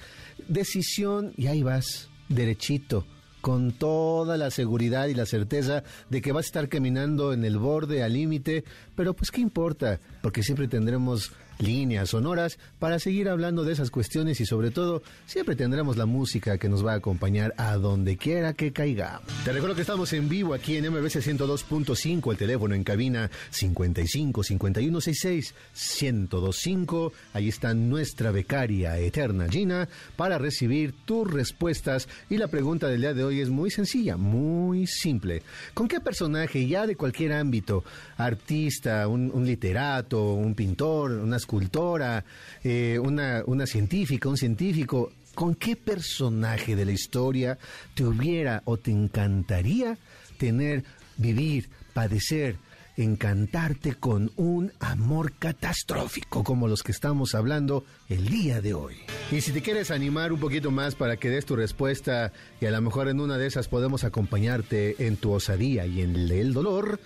decisión 0.47 1.33
y 1.37 1.47
ahí 1.47 1.63
vas, 1.63 2.11
derechito 2.29 3.07
con 3.41 3.73
toda 3.73 4.37
la 4.37 4.51
seguridad 4.51 5.07
y 5.07 5.15
la 5.15 5.25
certeza 5.25 5.85
de 6.11 6.21
que 6.21 6.33
vas 6.33 6.47
a 6.47 6.49
estar 6.49 6.69
caminando 6.69 7.33
en 7.33 7.45
el 7.45 7.57
borde 7.57 8.03
al 8.03 8.13
límite, 8.13 8.65
pero 8.97 9.15
pues 9.15 9.31
qué 9.31 9.41
importa, 9.41 10.01
porque 10.23 10.43
siempre 10.43 10.69
tendremos 10.69 11.33
líneas 11.59 12.11
sonoras 12.11 12.59
para 12.79 12.99
seguir 12.99 13.29
hablando 13.29 13.65
de 13.65 13.73
esas 13.73 13.91
cuestiones 13.91 14.41
y 14.41 14.47
sobre 14.47 14.71
todo 14.71 15.03
siempre 15.27 15.57
tendremos 15.57 15.97
la 15.97 16.07
música 16.07 16.59
que 16.59 16.69
nos 16.69 16.85
va 16.85 16.93
a 16.93 16.97
acompañar 16.97 17.55
a 17.57 17.77
donde 17.77 18.17
quiera 18.17 18.53
que 18.53 18.73
caiga. 18.73 19.21
Te 19.45 19.53
recuerdo 19.53 19.75
que 19.75 19.83
estamos 19.83 20.13
en 20.13 20.29
vivo 20.29 20.55
aquí 20.55 20.77
en 20.77 20.91
MBC 20.91 21.17
102.5, 21.17 22.31
el 22.31 22.39
teléfono 22.39 22.75
en 22.75 22.85
cabina 22.85 23.31
55 23.51 24.43
51 24.43 25.01
66 25.01 25.55
1025. 26.03 27.13
Ahí 27.33 27.49
está 27.49 27.75
nuestra 27.75 28.31
becaria 28.31 28.99
eterna 28.99 29.49
Gina 29.49 29.89
para 30.17 30.39
recibir 30.39 30.95
tus 31.05 31.31
respuestas 31.31 32.09
y 32.31 32.37
la 32.37 32.49
pregunta 32.49 32.89
del 32.89 33.01
día 33.01 33.15
de 33.15 33.25
hoy 33.25 33.41
es 33.41 33.51
muy 33.51 33.71
sencilla, 33.71 34.17
muy 34.17 34.87
simple. 34.87 35.43
¿Con 35.75 35.89
qué 35.89 36.01
personaje 36.01 36.67
ya 36.67 36.87
de 36.87 36.97
cualquier 36.97 37.33
ámbito, 37.33 37.85
artista, 38.17 39.09
un, 39.09 39.31
un 39.33 39.47
literato, 39.47 40.35
un 40.35 40.55
pintor, 40.55 41.13
una 41.13 41.37
escultora, 41.49 42.27
eh, 42.63 42.99
una, 43.03 43.43
una 43.47 43.67
científica, 43.67 44.29
un 44.29 44.37
científico, 44.37 45.13
¿con 45.35 45.55
qué 45.55 45.77
personaje 45.77 46.77
de 46.77 46.85
la 46.85 46.93
historia 46.93 47.57
te 47.95 48.05
hubiera 48.05 48.61
o 48.67 48.77
te 48.77 48.91
encantaría 48.91 49.97
tener, 50.37 50.85
vivir, 51.17 51.71
padecer, 51.95 52.57
encantarte 52.99 53.95
con 53.95 54.31
un 54.37 54.73
amor 54.79 55.33
catastrófico 55.39 56.45
como 56.45 56.69
los 56.69 56.83
que 56.83 56.93
estamos 56.93 57.35
hablando 57.35 57.87
el 58.11 58.29
día 58.29 58.61
de 58.61 58.75
hoy. 58.75 58.97
Y 59.31 59.41
si 59.41 59.53
te 59.53 59.63
quieres 59.63 59.91
animar 59.91 60.33
un 60.33 60.41
poquito 60.41 60.71
más 60.71 60.97
para 60.97 61.17
que 61.17 61.31
des 61.31 61.47
tu 61.47 61.57
respuesta 61.57 62.33
y 62.61 62.67
a 62.67 62.71
lo 62.73 62.83
mejor 62.83 63.09
en 63.09 63.21
una 63.21 63.39
de 63.39 63.47
esas 63.47 63.69
podemos 63.69 64.05
acompañarte 64.05 65.07
en 65.07 65.17
tu 65.17 65.33
osadía 65.33 65.87
y 65.87 66.03
en 66.03 66.15
el 66.15 66.53
dolor, 66.53 67.01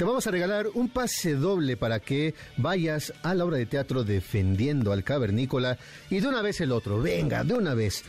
te 0.00 0.04
vamos 0.04 0.26
a 0.26 0.30
regalar 0.30 0.66
un 0.72 0.88
pase 0.88 1.34
doble 1.34 1.76
para 1.76 2.00
que 2.00 2.34
vayas 2.56 3.12
a 3.22 3.34
la 3.34 3.44
obra 3.44 3.58
de 3.58 3.66
teatro 3.66 4.02
defendiendo 4.02 4.94
al 4.94 5.04
cavernícola 5.04 5.76
y 6.08 6.20
de 6.20 6.28
una 6.28 6.40
vez 6.40 6.62
el 6.62 6.72
otro. 6.72 7.02
Venga, 7.02 7.44
de 7.44 7.52
una 7.52 7.74
vez 7.74 8.02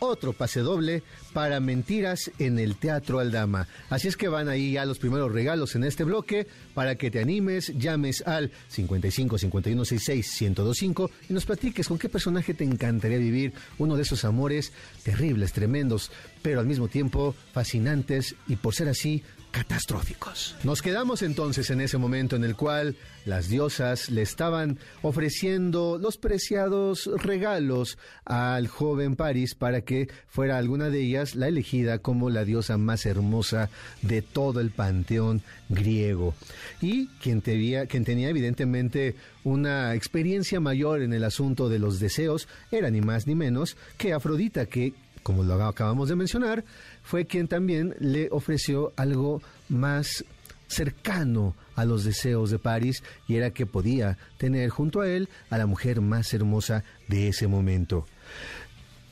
otro 0.00 0.32
pase 0.32 0.58
doble 0.58 1.04
para 1.32 1.60
Mentiras 1.60 2.32
en 2.40 2.58
el 2.58 2.74
Teatro 2.74 3.20
Aldama. 3.20 3.68
Así 3.90 4.08
es 4.08 4.16
que 4.16 4.26
van 4.26 4.48
ahí 4.48 4.72
ya 4.72 4.84
los 4.86 4.98
primeros 4.98 5.30
regalos 5.30 5.76
en 5.76 5.84
este 5.84 6.02
bloque 6.02 6.48
para 6.74 6.96
que 6.96 7.12
te 7.12 7.20
animes, 7.20 7.72
llames 7.78 8.22
al 8.26 8.50
55 8.66 9.38
51 9.38 9.84
66 9.84 10.42
1025 10.42 11.10
y 11.28 11.32
nos 11.32 11.46
platiques 11.46 11.86
con 11.86 11.96
qué 11.96 12.08
personaje 12.08 12.54
te 12.54 12.64
encantaría 12.64 13.18
vivir 13.18 13.52
uno 13.78 13.94
de 13.94 14.02
esos 14.02 14.24
amores 14.24 14.72
terribles, 15.04 15.52
tremendos, 15.52 16.10
pero 16.42 16.58
al 16.58 16.66
mismo 16.66 16.88
tiempo 16.88 17.36
fascinantes 17.52 18.34
y 18.48 18.56
por 18.56 18.74
ser 18.74 18.88
así 18.88 19.22
catastróficos. 19.56 20.54
Nos 20.64 20.82
quedamos 20.82 21.22
entonces 21.22 21.70
en 21.70 21.80
ese 21.80 21.96
momento 21.96 22.36
en 22.36 22.44
el 22.44 22.56
cual 22.56 22.94
las 23.24 23.48
diosas 23.48 24.10
le 24.10 24.20
estaban 24.20 24.78
ofreciendo 25.00 25.98
los 25.98 26.18
preciados 26.18 27.08
regalos 27.22 27.96
al 28.26 28.68
joven 28.68 29.16
París 29.16 29.54
para 29.54 29.80
que 29.80 30.10
fuera 30.28 30.58
alguna 30.58 30.90
de 30.90 31.00
ellas 31.00 31.34
la 31.34 31.48
elegida 31.48 32.00
como 32.00 32.28
la 32.28 32.44
diosa 32.44 32.76
más 32.76 33.06
hermosa 33.06 33.70
de 34.02 34.20
todo 34.20 34.60
el 34.60 34.72
panteón 34.72 35.40
griego. 35.70 36.34
Y 36.82 37.06
quien 37.22 37.40
tenía, 37.40 37.86
quien 37.86 38.04
tenía 38.04 38.28
evidentemente 38.28 39.14
una 39.42 39.94
experiencia 39.94 40.60
mayor 40.60 41.00
en 41.00 41.14
el 41.14 41.24
asunto 41.24 41.70
de 41.70 41.78
los 41.78 41.98
deseos 41.98 42.46
era 42.70 42.90
ni 42.90 43.00
más 43.00 43.26
ni 43.26 43.34
menos 43.34 43.78
que 43.96 44.12
Afrodita, 44.12 44.66
que 44.66 44.92
como 45.26 45.42
lo 45.42 45.60
acabamos 45.64 46.08
de 46.08 46.14
mencionar, 46.14 46.64
fue 47.06 47.26
quien 47.26 47.46
también 47.46 47.94
le 48.00 48.28
ofreció 48.32 48.92
algo 48.96 49.40
más 49.68 50.24
cercano 50.66 51.54
a 51.76 51.84
los 51.84 52.02
deseos 52.02 52.50
de 52.50 52.58
París 52.58 53.04
y 53.28 53.36
era 53.36 53.52
que 53.52 53.64
podía 53.64 54.18
tener 54.38 54.70
junto 54.70 55.02
a 55.02 55.08
él 55.08 55.28
a 55.48 55.56
la 55.56 55.66
mujer 55.66 56.00
más 56.00 56.34
hermosa 56.34 56.82
de 57.06 57.28
ese 57.28 57.46
momento. 57.46 58.06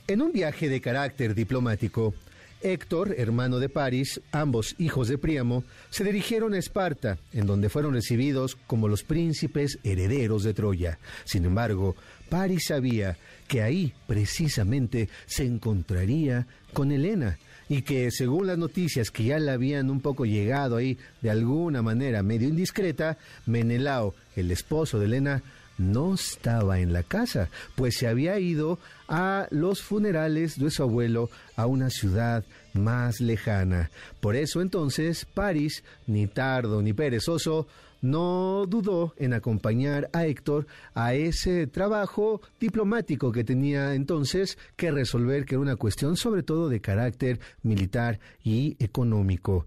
En 0.08 0.22
un 0.22 0.32
viaje 0.32 0.68
de 0.68 0.80
carácter 0.80 1.36
diplomático, 1.36 2.14
Héctor, 2.62 3.14
hermano 3.16 3.60
de 3.60 3.68
París, 3.68 4.20
ambos 4.32 4.74
hijos 4.78 5.06
de 5.06 5.16
Príamo, 5.16 5.62
se 5.90 6.02
dirigieron 6.02 6.52
a 6.54 6.58
Esparta, 6.58 7.18
en 7.32 7.46
donde 7.46 7.68
fueron 7.68 7.94
recibidos 7.94 8.56
como 8.66 8.88
los 8.88 9.04
príncipes 9.04 9.78
herederos 9.84 10.42
de 10.42 10.54
Troya. 10.54 10.98
Sin 11.24 11.44
embargo, 11.44 11.94
París 12.28 12.64
sabía 12.66 13.18
que 13.46 13.62
ahí 13.62 13.92
precisamente 14.08 15.08
se 15.26 15.44
encontraría 15.44 16.48
con 16.72 16.90
Helena 16.90 17.38
y 17.68 17.82
que 17.82 18.10
según 18.10 18.46
las 18.46 18.58
noticias 18.58 19.10
que 19.10 19.24
ya 19.24 19.38
le 19.38 19.50
habían 19.50 19.90
un 19.90 20.00
poco 20.00 20.24
llegado 20.24 20.76
ahí 20.76 20.98
de 21.22 21.30
alguna 21.30 21.82
manera 21.82 22.22
medio 22.22 22.48
indiscreta, 22.48 23.18
Menelao, 23.46 24.14
el 24.36 24.50
esposo 24.50 24.98
de 24.98 25.06
Helena, 25.06 25.42
no 25.78 26.14
estaba 26.14 26.78
en 26.78 26.92
la 26.92 27.02
casa, 27.02 27.48
pues 27.74 27.96
se 27.96 28.06
había 28.06 28.38
ido 28.38 28.78
a 29.08 29.48
los 29.50 29.82
funerales 29.82 30.58
de 30.58 30.70
su 30.70 30.82
abuelo 30.82 31.30
a 31.56 31.66
una 31.66 31.90
ciudad 31.90 32.44
más 32.74 33.20
lejana. 33.20 33.90
Por 34.20 34.36
eso 34.36 34.60
entonces 34.60 35.24
París, 35.24 35.82
ni 36.06 36.26
tardo 36.26 36.80
ni 36.82 36.92
perezoso, 36.92 37.66
no 38.04 38.66
dudó 38.68 39.14
en 39.16 39.32
acompañar 39.32 40.10
a 40.12 40.26
Héctor 40.26 40.66
a 40.92 41.14
ese 41.14 41.66
trabajo 41.66 42.42
diplomático 42.60 43.32
que 43.32 43.44
tenía 43.44 43.94
entonces 43.94 44.58
que 44.76 44.90
resolver, 44.90 45.46
que 45.46 45.54
era 45.54 45.62
una 45.62 45.76
cuestión 45.76 46.18
sobre 46.18 46.42
todo 46.42 46.68
de 46.68 46.82
carácter 46.82 47.40
militar 47.62 48.20
y 48.42 48.76
económico. 48.78 49.66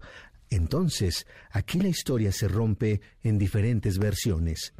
Entonces, 0.50 1.26
aquí 1.50 1.80
la 1.80 1.88
historia 1.88 2.30
se 2.30 2.46
rompe 2.46 3.00
en 3.24 3.38
diferentes 3.38 3.98
versiones. 3.98 4.72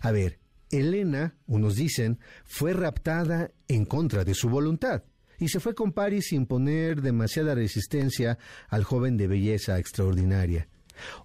A 0.00 0.12
ver, 0.12 0.38
Elena, 0.70 1.34
unos 1.48 1.74
dicen, 1.74 2.20
fue 2.44 2.72
raptada 2.72 3.50
en 3.66 3.84
contra 3.84 4.24
de 4.24 4.34
su 4.34 4.48
voluntad 4.48 5.02
y 5.40 5.48
se 5.48 5.58
fue 5.58 5.74
con 5.74 5.90
París 5.90 6.26
sin 6.28 6.46
poner 6.46 7.02
demasiada 7.02 7.56
resistencia 7.56 8.38
al 8.68 8.84
joven 8.84 9.16
de 9.16 9.26
belleza 9.26 9.76
extraordinaria. 9.80 10.68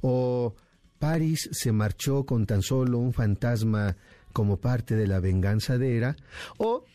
O 0.02 0.56
París 1.00 1.50
se 1.52 1.72
marchó 1.72 2.26
con 2.26 2.46
tan 2.46 2.62
solo 2.62 3.00
un 3.00 3.14
fantasma 3.14 3.96
como 4.34 4.58
parte 4.58 4.96
de 4.96 5.08
la 5.08 5.20
venganza 5.20 5.78
de 5.78 5.98
Hera, 5.98 6.16
o 6.58 6.86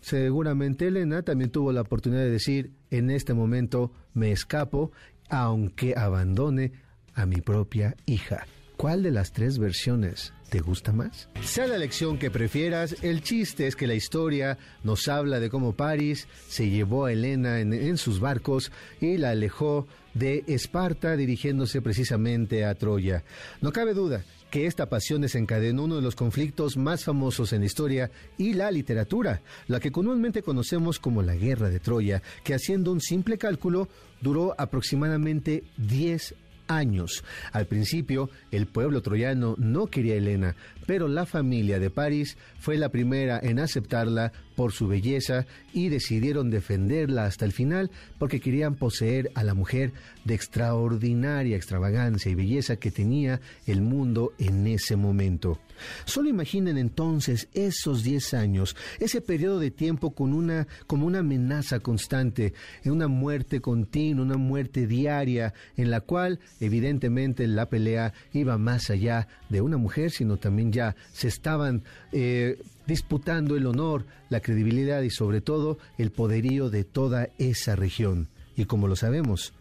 seguramente 0.00 0.88
Elena 0.88 1.22
también 1.22 1.50
tuvo 1.50 1.72
la 1.72 1.82
oportunidad 1.82 2.22
de 2.22 2.30
decir, 2.30 2.72
en 2.90 3.10
este 3.10 3.34
momento 3.34 3.92
me 4.12 4.32
escapo, 4.32 4.92
aunque 5.28 5.94
abandone 5.96 6.72
a 7.14 7.26
mi 7.26 7.40
propia 7.40 7.96
hija. 8.06 8.46
¿Cuál 8.84 9.02
de 9.02 9.12
las 9.12 9.32
tres 9.32 9.58
versiones 9.58 10.34
te 10.50 10.60
gusta 10.60 10.92
más? 10.92 11.30
Sea 11.42 11.66
la 11.66 11.78
lección 11.78 12.18
que 12.18 12.30
prefieras, 12.30 12.96
el 13.00 13.22
chiste 13.22 13.66
es 13.66 13.76
que 13.76 13.86
la 13.86 13.94
historia 13.94 14.58
nos 14.82 15.08
habla 15.08 15.40
de 15.40 15.48
cómo 15.48 15.72
París 15.72 16.28
se 16.48 16.68
llevó 16.68 17.06
a 17.06 17.12
Helena 17.12 17.60
en, 17.60 17.72
en 17.72 17.96
sus 17.96 18.20
barcos 18.20 18.72
y 19.00 19.16
la 19.16 19.30
alejó 19.30 19.86
de 20.12 20.44
Esparta 20.48 21.16
dirigiéndose 21.16 21.80
precisamente 21.80 22.66
a 22.66 22.74
Troya. 22.74 23.24
No 23.62 23.72
cabe 23.72 23.94
duda 23.94 24.22
que 24.50 24.66
esta 24.66 24.90
pasión 24.90 25.22
desencadenó 25.22 25.84
uno 25.84 25.96
de 25.96 26.02
los 26.02 26.14
conflictos 26.14 26.76
más 26.76 27.04
famosos 27.04 27.54
en 27.54 27.60
la 27.60 27.66
historia 27.66 28.10
y 28.36 28.52
la 28.52 28.70
literatura, 28.70 29.40
la 29.66 29.80
que 29.80 29.92
comúnmente 29.92 30.42
conocemos 30.42 31.00
como 31.00 31.22
la 31.22 31.36
Guerra 31.36 31.70
de 31.70 31.80
Troya, 31.80 32.22
que 32.44 32.52
haciendo 32.52 32.92
un 32.92 33.00
simple 33.00 33.38
cálculo 33.38 33.88
duró 34.20 34.54
aproximadamente 34.58 35.64
10 35.78 36.34
años. 36.68 37.24
Al 37.52 37.66
principio, 37.66 38.30
el 38.50 38.66
pueblo 38.66 39.02
troyano 39.02 39.54
no 39.58 39.86
quería 39.86 40.14
a 40.14 40.18
Helena, 40.18 40.56
pero 40.86 41.08
la 41.08 41.26
familia 41.26 41.78
de 41.78 41.90
París 41.90 42.36
fue 42.58 42.76
la 42.76 42.90
primera 42.90 43.40
en 43.42 43.58
aceptarla 43.58 44.32
por 44.54 44.72
su 44.72 44.88
belleza 44.88 45.46
y 45.72 45.88
decidieron 45.88 46.50
defenderla 46.50 47.24
hasta 47.24 47.44
el 47.44 47.52
final 47.52 47.90
porque 48.18 48.40
querían 48.40 48.74
poseer 48.76 49.30
a 49.34 49.44
la 49.44 49.54
mujer 49.54 49.92
de 50.24 50.34
extraordinaria 50.34 51.56
extravagancia 51.56 52.30
y 52.30 52.34
belleza 52.34 52.76
que 52.76 52.90
tenía 52.90 53.40
el 53.66 53.82
mundo 53.82 54.32
en 54.38 54.66
ese 54.66 54.96
momento. 54.96 55.58
Solo 56.04 56.28
imaginen 56.28 56.78
entonces 56.78 57.48
esos 57.52 58.04
10 58.04 58.34
años, 58.34 58.76
ese 59.00 59.20
periodo 59.20 59.58
de 59.58 59.70
tiempo 59.70 60.14
con 60.14 60.32
una, 60.32 60.66
como 60.86 61.06
una 61.06 61.20
amenaza 61.20 61.80
constante, 61.80 62.54
una 62.84 63.08
muerte 63.08 63.60
continua, 63.60 64.24
una 64.24 64.36
muerte 64.36 64.86
diaria, 64.86 65.52
en 65.76 65.90
la 65.90 66.00
cual 66.00 66.38
evidentemente 66.60 67.46
la 67.46 67.68
pelea 67.68 68.12
iba 68.32 68.58
más 68.58 68.90
allá 68.90 69.28
de 69.48 69.60
una 69.60 69.76
mujer, 69.76 70.10
sino 70.10 70.36
también 70.36 70.72
ya 70.72 70.94
se 71.12 71.28
estaban 71.28 71.82
eh, 72.12 72.58
disputando 72.86 73.56
el 73.56 73.66
honor, 73.66 74.04
la 74.28 74.40
credibilidad 74.40 75.02
y 75.02 75.10
sobre 75.10 75.40
todo 75.40 75.78
el 75.98 76.10
poderío 76.10 76.70
de 76.70 76.84
toda 76.84 77.28
esa 77.38 77.76
región. 77.76 78.28
Y 78.56 78.66
como 78.66 78.88
lo 78.88 78.96
sabemos, 78.96 79.52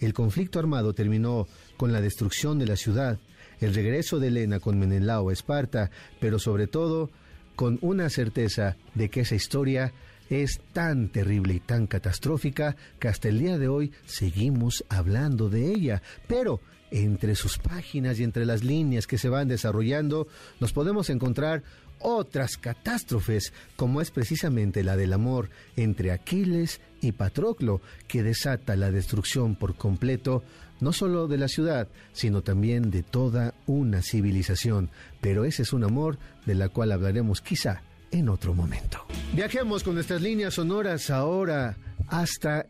el 0.00 0.12
conflicto 0.12 0.58
armado 0.58 0.92
terminó 0.92 1.46
con 1.76 1.92
la 1.92 2.00
destrucción 2.00 2.58
de 2.58 2.66
la 2.66 2.76
ciudad, 2.76 3.18
el 3.60 3.74
regreso 3.74 4.18
de 4.18 4.28
Elena 4.28 4.60
con 4.60 4.78
Menelao 4.78 5.30
a 5.30 5.32
Esparta, 5.32 5.90
pero 6.20 6.38
sobre 6.38 6.66
todo 6.66 7.10
con 7.56 7.78
una 7.80 8.10
certeza 8.10 8.76
de 8.94 9.08
que 9.08 9.20
esa 9.20 9.34
historia 9.34 9.92
es 10.30 10.60
tan 10.72 11.08
terrible 11.08 11.54
y 11.54 11.60
tan 11.60 11.86
catastrófica 11.86 12.76
que 12.98 13.08
hasta 13.08 13.28
el 13.28 13.38
día 13.38 13.58
de 13.58 13.68
hoy 13.68 13.92
seguimos 14.06 14.84
hablando 14.88 15.48
de 15.48 15.70
ella. 15.72 16.02
Pero 16.26 16.60
entre 16.90 17.34
sus 17.34 17.58
páginas 17.58 18.18
y 18.18 18.24
entre 18.24 18.46
las 18.46 18.64
líneas 18.64 19.06
que 19.06 19.18
se 19.18 19.28
van 19.28 19.48
desarrollando, 19.48 20.28
nos 20.60 20.72
podemos 20.72 21.10
encontrar 21.10 21.62
otras 22.02 22.56
catástrofes, 22.56 23.52
como 23.76 24.00
es 24.00 24.10
precisamente 24.10 24.82
la 24.82 24.96
del 24.96 25.12
amor 25.12 25.50
entre 25.76 26.12
Aquiles 26.12 26.80
y 27.00 27.12
Patroclo, 27.12 27.80
que 28.08 28.22
desata 28.22 28.76
la 28.76 28.90
destrucción 28.90 29.54
por 29.54 29.76
completo 29.76 30.42
no 30.80 30.92
solo 30.92 31.28
de 31.28 31.38
la 31.38 31.48
ciudad, 31.48 31.88
sino 32.12 32.42
también 32.42 32.90
de 32.90 33.02
toda 33.02 33.54
una 33.66 34.02
civilización. 34.02 34.90
Pero 35.20 35.44
ese 35.44 35.62
es 35.62 35.72
un 35.72 35.84
amor 35.84 36.18
de 36.44 36.56
la 36.56 36.68
cual 36.68 36.90
hablaremos 36.90 37.40
quizá 37.40 37.82
en 38.10 38.28
otro 38.28 38.52
momento. 38.52 39.06
Viajemos 39.34 39.84
con 39.84 39.94
nuestras 39.94 40.20
líneas 40.20 40.54
sonoras 40.54 41.08
ahora 41.10 41.76
hasta 42.08 42.66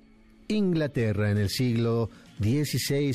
Inglaterra 0.49 1.31
en 1.31 1.39
el 1.39 1.49
siglo 1.49 2.11
XVI 2.39 3.13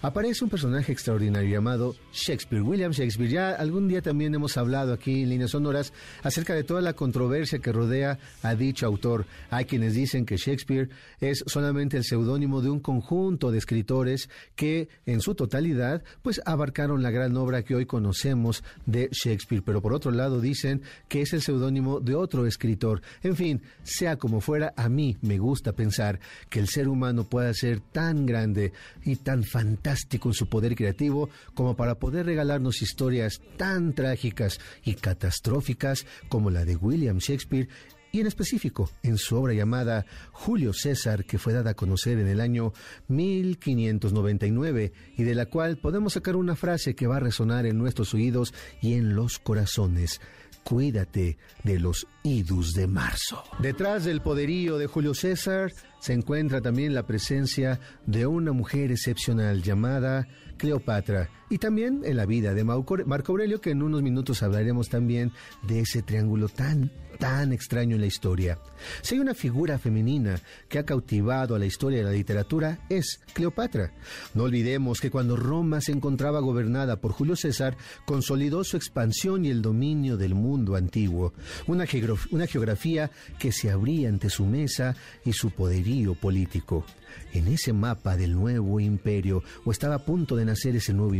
aparece 0.00 0.44
un 0.44 0.50
personaje 0.50 0.92
extraordinario 0.92 1.50
llamado 1.50 1.96
Shakespeare, 2.12 2.62
William 2.62 2.92
Shakespeare. 2.92 3.30
Ya 3.30 3.50
algún 3.50 3.88
día 3.88 4.00
también 4.00 4.34
hemos 4.34 4.56
hablado 4.56 4.92
aquí 4.92 5.22
en 5.22 5.30
líneas 5.30 5.50
sonoras 5.50 5.92
acerca 6.22 6.54
de 6.54 6.62
toda 6.62 6.80
la 6.80 6.92
controversia 6.92 7.58
que 7.58 7.72
rodea 7.72 8.18
a 8.42 8.54
dicho 8.54 8.86
autor. 8.86 9.26
Hay 9.50 9.64
quienes 9.64 9.94
dicen 9.94 10.24
que 10.24 10.36
Shakespeare 10.36 10.88
es 11.20 11.42
solamente 11.46 11.96
el 11.96 12.04
seudónimo 12.04 12.62
de 12.62 12.70
un 12.70 12.80
conjunto 12.80 13.50
de 13.50 13.58
escritores 13.58 14.30
que 14.54 14.88
en 15.06 15.20
su 15.20 15.34
totalidad 15.34 16.02
pues 16.22 16.40
abarcaron 16.44 17.02
la 17.02 17.10
gran 17.10 17.36
obra 17.36 17.62
que 17.62 17.74
hoy 17.74 17.86
conocemos 17.86 18.62
de 18.86 19.08
Shakespeare, 19.10 19.62
pero 19.64 19.82
por 19.82 19.94
otro 19.94 20.10
lado 20.10 20.40
dicen 20.40 20.82
que 21.08 21.22
es 21.22 21.32
el 21.32 21.42
seudónimo 21.42 22.00
de 22.00 22.14
otro 22.14 22.46
escritor. 22.46 23.02
En 23.22 23.36
fin, 23.36 23.62
sea 23.82 24.16
como 24.16 24.40
fuera, 24.40 24.72
a 24.76 24.88
mí 24.88 25.16
me 25.22 25.38
gusta 25.38 25.72
pensar 25.72 26.20
que 26.48 26.60
el 26.60 26.68
ser 26.68 26.88
humano 26.88 27.24
pueda 27.24 27.52
ser 27.52 27.80
tan 27.80 28.26
grande 28.26 28.72
y 29.04 29.16
tan 29.16 29.42
fantástico 29.42 29.87
en 29.88 30.34
su 30.34 30.48
poder 30.48 30.74
creativo 30.74 31.30
como 31.54 31.76
para 31.76 31.98
poder 31.98 32.26
regalarnos 32.26 32.82
historias 32.82 33.40
tan 33.56 33.94
trágicas 33.94 34.60
y 34.84 34.94
catastróficas 34.94 36.06
como 36.28 36.50
la 36.50 36.64
de 36.64 36.76
William 36.76 37.18
Shakespeare 37.18 37.68
y 38.10 38.20
en 38.20 38.26
específico 38.26 38.90
en 39.02 39.18
su 39.18 39.36
obra 39.36 39.52
llamada 39.52 40.06
Julio 40.32 40.72
César, 40.72 41.24
que 41.24 41.38
fue 41.38 41.52
dada 41.52 41.70
a 41.70 41.74
conocer 41.74 42.18
en 42.18 42.28
el 42.28 42.40
año 42.40 42.72
1599 43.08 44.92
y 45.16 45.22
de 45.22 45.34
la 45.34 45.46
cual 45.46 45.78
podemos 45.78 46.14
sacar 46.14 46.36
una 46.36 46.56
frase 46.56 46.94
que 46.94 47.06
va 47.06 47.16
a 47.16 47.20
resonar 47.20 47.66
en 47.66 47.78
nuestros 47.78 48.14
oídos 48.14 48.54
y 48.80 48.94
en 48.94 49.14
los 49.14 49.38
corazones. 49.38 50.20
Cuídate 50.68 51.38
de 51.64 51.78
los 51.78 52.06
idus 52.24 52.74
de 52.74 52.86
marzo. 52.86 53.42
Detrás 53.58 54.04
del 54.04 54.20
poderío 54.20 54.76
de 54.76 54.86
Julio 54.86 55.14
César 55.14 55.72
se 55.98 56.12
encuentra 56.12 56.60
también 56.60 56.92
la 56.92 57.06
presencia 57.06 57.80
de 58.04 58.26
una 58.26 58.52
mujer 58.52 58.92
excepcional 58.92 59.62
llamada 59.62 60.28
Cleopatra. 60.58 61.30
Y 61.50 61.58
también 61.58 62.02
en 62.04 62.16
la 62.16 62.26
vida 62.26 62.54
de 62.54 62.64
Marco 62.64 63.32
Aurelio, 63.32 63.60
que 63.60 63.70
en 63.70 63.82
unos 63.82 64.02
minutos 64.02 64.42
hablaremos 64.42 64.88
también 64.88 65.32
de 65.66 65.80
ese 65.80 66.02
triángulo 66.02 66.48
tan 66.48 66.90
tan 67.18 67.52
extraño 67.52 67.96
en 67.96 68.00
la 68.00 68.06
historia. 68.06 68.58
Si 69.02 69.14
hay 69.14 69.20
una 69.20 69.34
figura 69.34 69.78
femenina 69.78 70.40
que 70.68 70.78
ha 70.78 70.84
cautivado 70.84 71.54
a 71.54 71.58
la 71.58 71.66
historia 71.66 71.98
de 71.98 72.04
la 72.04 72.12
literatura, 72.12 72.78
es 72.88 73.20
Cleopatra. 73.34 73.92
No 74.34 74.44
olvidemos 74.44 75.00
que 75.00 75.10
cuando 75.10 75.36
Roma 75.36 75.80
se 75.80 75.92
encontraba 75.92 76.40
gobernada 76.40 77.00
por 77.00 77.12
Julio 77.12 77.36
César, 77.36 77.76
consolidó 78.06 78.64
su 78.64 78.76
expansión 78.76 79.44
y 79.44 79.50
el 79.50 79.62
dominio 79.62 80.16
del 80.16 80.34
mundo 80.34 80.76
antiguo, 80.76 81.32
una, 81.66 81.84
una 82.30 82.46
geografía 82.46 83.10
que 83.38 83.52
se 83.52 83.70
abría 83.70 84.08
ante 84.08 84.30
su 84.30 84.46
mesa 84.46 84.96
y 85.24 85.32
su 85.32 85.50
poderío 85.50 86.14
político. 86.14 86.84
En 87.32 87.48
ese 87.48 87.72
mapa 87.72 88.16
del 88.16 88.34
nuevo 88.34 88.80
imperio, 88.80 89.42
o 89.64 89.72
estaba 89.72 89.96
a 89.96 90.04
punto 90.04 90.36
de 90.36 90.44
nacer 90.44 90.76
ese 90.76 90.92
nuevo 90.92 91.14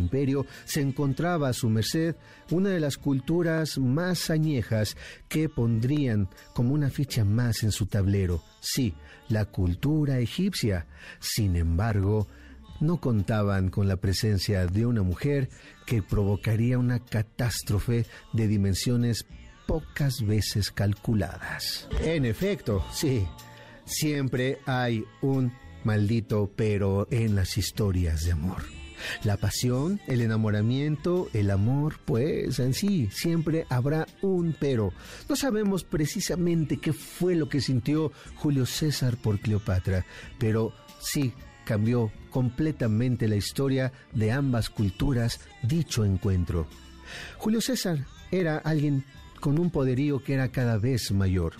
se 0.65 0.81
encontraba 0.81 1.49
a 1.49 1.53
su 1.53 1.69
merced 1.69 2.17
una 2.51 2.71
de 2.71 2.81
las 2.81 2.97
culturas 2.97 3.79
más 3.79 4.31
añejas 4.31 4.97
que 5.29 5.49
pondrían 5.49 6.29
como 6.55 6.75
una 6.75 6.91
ficha 6.91 7.25
más 7.25 7.63
en 7.63 7.73
su 7.73 7.87
tablero. 7.87 8.43
Sí, 8.61 8.95
la 9.29 9.45
cultura 9.45 10.19
egipcia. 10.19 10.87
Sin 11.21 11.57
embargo, 11.57 12.27
no 12.81 13.01
contaban 13.01 13.71
con 13.71 13.89
la 13.89 13.97
presencia 13.97 14.67
de 14.67 14.87
una 14.87 15.03
mujer 15.03 15.49
que 15.87 16.03
provocaría 16.03 16.79
una 16.79 17.01
catástrofe 17.01 18.07
de 18.33 18.47
dimensiones 18.47 19.27
pocas 19.67 20.23
veces 20.27 20.71
calculadas. 20.71 21.89
En 22.01 22.25
efecto, 22.25 22.85
sí, 22.93 23.27
siempre 23.85 24.59
hay 24.67 25.05
un 25.21 25.53
maldito 25.85 26.51
pero 26.57 27.07
en 27.11 27.35
las 27.35 27.59
historias 27.59 28.25
de 28.25 28.33
amor. 28.33 28.78
La 29.25 29.37
pasión, 29.37 30.01
el 30.07 30.21
enamoramiento, 30.21 31.29
el 31.33 31.51
amor, 31.51 31.99
pues 32.05 32.59
en 32.59 32.75
sí 32.75 33.09
siempre 33.13 33.67
habrá 33.69 34.07
un 34.23 34.55
pero. 34.59 34.93
No 35.29 35.37
sabemos 35.37 35.85
precisamente 35.85 36.79
qué 36.79 36.93
fue 36.93 37.35
lo 37.35 37.49
que 37.49 37.61
sintió 37.61 38.13
Julio 38.37 38.67
César 38.67 39.17
por 39.17 39.41
Cleopatra, 39.41 40.05
pero 40.39 40.73
sí 41.01 41.33
cambió 41.65 42.11
completamente 42.31 43.29
la 43.29 43.37
historia 43.37 43.93
de 44.13 44.33
ambas 44.33 44.71
culturas 44.71 45.41
dicho 45.63 46.05
encuentro. 46.05 46.67
Julio 47.39 47.61
César 47.61 48.07
era 48.31 48.59
alguien 48.59 49.05
con 49.41 49.59
un 49.59 49.71
poderío 49.71 50.23
que 50.23 50.35
era 50.35 50.49
cada 50.49 50.79
vez 50.79 51.13
mayor. 51.13 51.55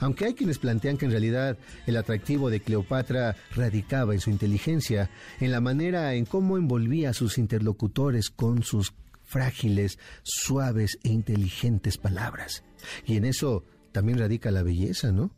Aunque 0.00 0.26
hay 0.26 0.34
quienes 0.34 0.58
plantean 0.58 0.96
que 0.96 1.06
en 1.06 1.10
realidad 1.10 1.58
el 1.86 1.96
atractivo 1.96 2.50
de 2.50 2.60
Cleopatra 2.60 3.36
radicaba 3.54 4.14
en 4.14 4.20
su 4.20 4.30
inteligencia, 4.30 5.10
en 5.40 5.50
la 5.50 5.60
manera 5.60 6.14
en 6.14 6.24
cómo 6.24 6.56
envolvía 6.56 7.10
a 7.10 7.14
sus 7.14 7.38
interlocutores 7.38 8.30
con 8.30 8.62
sus 8.62 8.94
frágiles, 9.24 9.98
suaves 10.22 10.98
e 11.02 11.08
inteligentes 11.08 11.98
palabras. 11.98 12.64
Y 13.04 13.16
en 13.16 13.24
eso 13.24 13.64
también 13.92 14.18
radica 14.18 14.50
la 14.50 14.62
belleza, 14.62 15.12
¿no? 15.12 15.32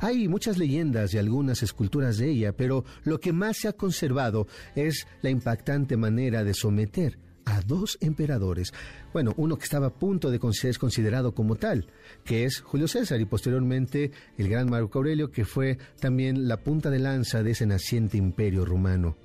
Hay 0.00 0.28
muchas 0.28 0.58
leyendas 0.58 1.14
y 1.14 1.18
algunas 1.18 1.62
esculturas 1.62 2.18
de 2.18 2.30
ella, 2.30 2.52
pero 2.52 2.84
lo 3.04 3.18
que 3.18 3.32
más 3.32 3.56
se 3.58 3.68
ha 3.68 3.72
conservado 3.72 4.46
es 4.74 5.06
la 5.22 5.30
impactante 5.30 5.96
manera 5.96 6.44
de 6.44 6.54
someter 6.54 7.18
a 7.44 7.60
dos 7.62 7.98
emperadores. 8.00 8.72
Bueno, 9.12 9.32
uno 9.36 9.56
que 9.56 9.64
estaba 9.64 9.88
a 9.88 9.94
punto 9.94 10.30
de 10.30 10.40
ser 10.52 10.78
considerado 10.78 11.34
como 11.34 11.56
tal, 11.56 11.86
que 12.24 12.44
es 12.44 12.60
Julio 12.60 12.88
César, 12.88 13.20
y 13.20 13.24
posteriormente 13.24 14.10
el 14.38 14.48
gran 14.48 14.70
Marco 14.70 14.98
Aurelio, 14.98 15.30
que 15.30 15.44
fue 15.44 15.78
también 16.00 16.48
la 16.48 16.58
punta 16.58 16.90
de 16.90 16.98
lanza 16.98 17.42
de 17.42 17.52
ese 17.52 17.66
naciente 17.66 18.16
imperio 18.16 18.64
romano. 18.64 19.16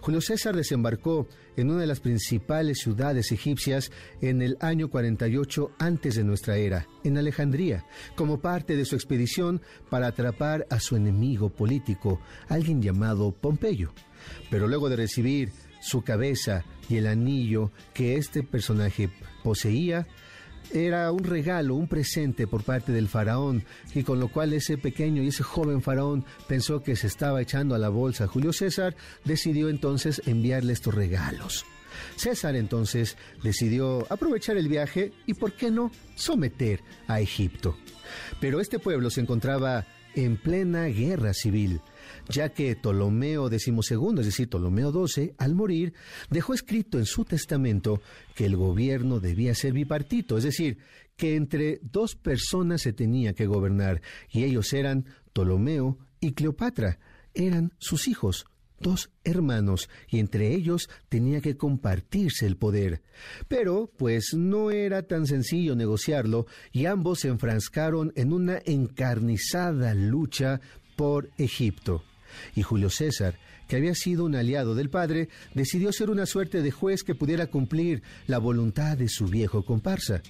Julio 0.00 0.20
César 0.20 0.56
desembarcó 0.56 1.28
en 1.56 1.70
una 1.70 1.80
de 1.80 1.86
las 1.86 2.00
principales 2.00 2.78
ciudades 2.78 3.32
egipcias 3.32 3.90
en 4.20 4.42
el 4.42 4.56
año 4.60 4.88
48 4.88 5.72
antes 5.78 6.14
de 6.14 6.24
nuestra 6.24 6.56
era, 6.56 6.86
en 7.04 7.18
Alejandría, 7.18 7.84
como 8.14 8.40
parte 8.40 8.76
de 8.76 8.84
su 8.84 8.94
expedición 8.94 9.60
para 9.90 10.08
atrapar 10.08 10.66
a 10.70 10.80
su 10.80 10.96
enemigo 10.96 11.50
político, 11.50 12.20
alguien 12.48 12.80
llamado 12.80 13.32
Pompeyo. 13.32 13.92
Pero 14.50 14.66
luego 14.66 14.88
de 14.88 14.96
recibir 14.96 15.50
su 15.80 16.02
cabeza 16.02 16.64
y 16.88 16.96
el 16.96 17.06
anillo 17.06 17.70
que 17.94 18.16
este 18.16 18.42
personaje 18.42 19.10
poseía, 19.42 20.06
era 20.72 21.10
un 21.12 21.24
regalo, 21.24 21.74
un 21.74 21.88
presente 21.88 22.46
por 22.46 22.62
parte 22.62 22.92
del 22.92 23.08
faraón, 23.08 23.64
y 23.94 24.02
con 24.02 24.20
lo 24.20 24.28
cual 24.28 24.52
ese 24.52 24.76
pequeño 24.76 25.22
y 25.22 25.28
ese 25.28 25.42
joven 25.42 25.82
faraón 25.82 26.24
pensó 26.46 26.82
que 26.82 26.96
se 26.96 27.06
estaba 27.06 27.40
echando 27.40 27.74
a 27.74 27.78
la 27.78 27.88
bolsa 27.88 28.26
Julio 28.26 28.52
César, 28.52 28.94
decidió 29.24 29.68
entonces 29.68 30.22
enviarle 30.26 30.72
estos 30.72 30.94
regalos. 30.94 31.64
César 32.16 32.54
entonces 32.54 33.16
decidió 33.42 34.06
aprovechar 34.10 34.56
el 34.56 34.68
viaje 34.68 35.12
y, 35.26 35.34
¿por 35.34 35.52
qué 35.52 35.70
no?, 35.70 35.90
someter 36.14 36.80
a 37.06 37.20
Egipto. 37.20 37.76
Pero 38.40 38.60
este 38.60 38.78
pueblo 38.78 39.10
se 39.10 39.20
encontraba 39.20 39.86
en 40.14 40.36
plena 40.36 40.84
guerra 40.84 41.32
civil 41.34 41.80
ya 42.28 42.50
que 42.50 42.76
Ptolomeo 42.76 43.48
XII, 43.48 43.74
es 44.18 44.26
decir, 44.26 44.48
Ptolomeo 44.48 44.92
XII, 45.06 45.34
al 45.38 45.54
morir, 45.54 45.94
dejó 46.30 46.54
escrito 46.54 46.98
en 46.98 47.06
su 47.06 47.24
testamento 47.24 48.00
que 48.34 48.46
el 48.46 48.56
gobierno 48.56 49.20
debía 49.20 49.54
ser 49.54 49.72
bipartito, 49.72 50.36
es 50.36 50.44
decir, 50.44 50.78
que 51.16 51.36
entre 51.36 51.80
dos 51.82 52.14
personas 52.14 52.82
se 52.82 52.92
tenía 52.92 53.32
que 53.32 53.46
gobernar, 53.46 54.02
y 54.30 54.44
ellos 54.44 54.72
eran 54.72 55.06
Ptolomeo 55.32 55.98
y 56.20 56.32
Cleopatra, 56.32 56.98
eran 57.34 57.72
sus 57.78 58.08
hijos, 58.08 58.46
dos 58.78 59.10
hermanos, 59.24 59.88
y 60.08 60.18
entre 60.18 60.54
ellos 60.54 60.88
tenía 61.08 61.40
que 61.40 61.56
compartirse 61.56 62.46
el 62.46 62.56
poder. 62.56 63.02
Pero, 63.48 63.90
pues, 63.96 64.34
no 64.36 64.70
era 64.70 65.02
tan 65.02 65.26
sencillo 65.26 65.74
negociarlo, 65.74 66.46
y 66.72 66.86
ambos 66.86 67.20
se 67.20 67.28
enfrascaron 67.28 68.12
en 68.14 68.32
una 68.32 68.60
encarnizada 68.64 69.94
lucha 69.94 70.60
por 70.96 71.30
Egipto 71.38 72.04
y 72.54 72.62
Julio 72.62 72.90
César, 72.90 73.38
que 73.68 73.76
había 73.76 73.94
sido 73.94 74.24
un 74.24 74.34
aliado 74.34 74.74
del 74.74 74.90
padre, 74.90 75.28
decidió 75.54 75.92
ser 75.92 76.10
una 76.10 76.26
suerte 76.26 76.62
de 76.62 76.70
juez 76.70 77.02
que 77.02 77.14
pudiera 77.14 77.46
cumplir 77.46 78.02
la 78.26 78.38
voluntad 78.38 78.96
de 78.96 79.08
su 79.08 79.26
viejo 79.26 79.64
comparsa. 79.64 80.22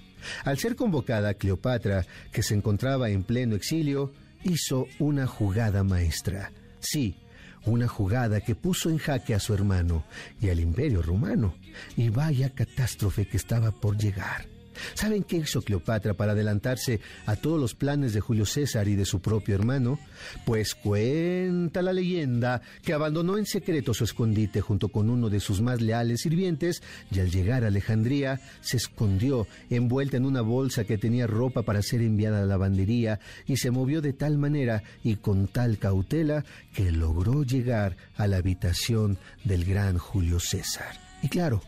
Al 0.44 0.58
ser 0.58 0.76
convocada 0.76 1.34
Cleopatra, 1.34 2.04
que 2.32 2.42
se 2.42 2.54
encontraba 2.54 3.10
en 3.10 3.22
pleno 3.22 3.54
exilio, 3.54 4.12
hizo 4.44 4.86
una 4.98 5.26
jugada 5.26 5.84
maestra. 5.84 6.52
Sí, 6.80 7.16
una 7.64 7.88
jugada 7.88 8.40
que 8.40 8.54
puso 8.54 8.90
en 8.90 8.98
jaque 8.98 9.34
a 9.34 9.40
su 9.40 9.54
hermano 9.54 10.04
y 10.40 10.48
al 10.48 10.60
imperio 10.60 11.02
romano. 11.02 11.54
Y 11.96 12.08
vaya 12.08 12.50
catástrofe 12.50 13.26
que 13.26 13.36
estaba 13.36 13.72
por 13.72 13.96
llegar. 13.96 14.57
¿Saben 14.94 15.22
qué 15.22 15.36
hizo 15.36 15.62
Cleopatra 15.62 16.14
para 16.14 16.32
adelantarse 16.32 17.00
a 17.26 17.36
todos 17.36 17.60
los 17.60 17.74
planes 17.74 18.12
de 18.12 18.20
Julio 18.20 18.46
César 18.46 18.88
y 18.88 18.96
de 18.96 19.04
su 19.04 19.20
propio 19.20 19.54
hermano? 19.54 19.98
Pues 20.44 20.74
cuenta 20.74 21.82
la 21.82 21.92
leyenda 21.92 22.62
que 22.82 22.92
abandonó 22.92 23.38
en 23.38 23.46
secreto 23.46 23.94
su 23.94 24.04
escondite 24.04 24.60
junto 24.60 24.88
con 24.88 25.10
uno 25.10 25.30
de 25.30 25.40
sus 25.40 25.60
más 25.60 25.80
leales 25.80 26.20
sirvientes 26.20 26.82
y 27.10 27.20
al 27.20 27.30
llegar 27.30 27.64
a 27.64 27.68
Alejandría 27.68 28.40
se 28.60 28.76
escondió 28.76 29.46
envuelta 29.70 30.16
en 30.16 30.26
una 30.26 30.40
bolsa 30.40 30.84
que 30.84 30.98
tenía 30.98 31.26
ropa 31.26 31.62
para 31.62 31.82
ser 31.82 32.02
enviada 32.02 32.38
a 32.38 32.40
la 32.40 32.46
lavandería 32.46 33.20
y 33.46 33.56
se 33.56 33.70
movió 33.70 34.00
de 34.00 34.12
tal 34.12 34.38
manera 34.38 34.82
y 35.02 35.16
con 35.16 35.48
tal 35.48 35.78
cautela 35.78 36.44
que 36.74 36.90
logró 36.92 37.42
llegar 37.42 37.96
a 38.16 38.26
la 38.26 38.38
habitación 38.38 39.18
del 39.44 39.64
gran 39.64 39.98
Julio 39.98 40.40
César. 40.40 40.98
Y 41.22 41.28
claro, 41.28 41.62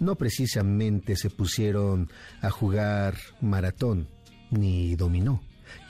no 0.00 0.16
precisamente 0.16 1.16
se 1.16 1.30
pusieron 1.30 2.10
a 2.40 2.50
jugar 2.50 3.16
maratón 3.40 4.08
ni 4.50 4.96
dominó. 4.96 5.40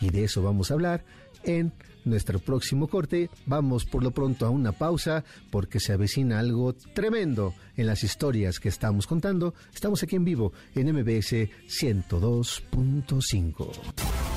Y 0.00 0.10
de 0.10 0.24
eso 0.24 0.42
vamos 0.42 0.70
a 0.70 0.74
hablar 0.74 1.04
en 1.44 1.72
nuestro 2.04 2.38
próximo 2.38 2.88
corte. 2.88 3.30
Vamos 3.46 3.84
por 3.84 4.02
lo 4.02 4.12
pronto 4.12 4.46
a 4.46 4.50
una 4.50 4.72
pausa 4.72 5.24
porque 5.50 5.80
se 5.80 5.92
avecina 5.92 6.38
algo 6.38 6.74
tremendo 6.94 7.54
en 7.76 7.86
las 7.86 8.04
historias 8.04 8.60
que 8.60 8.68
estamos 8.68 9.06
contando. 9.06 9.54
Estamos 9.74 10.02
aquí 10.02 10.16
en 10.16 10.24
vivo 10.24 10.52
en 10.74 10.92
MBS 10.92 11.48
102.5. 11.68 14.35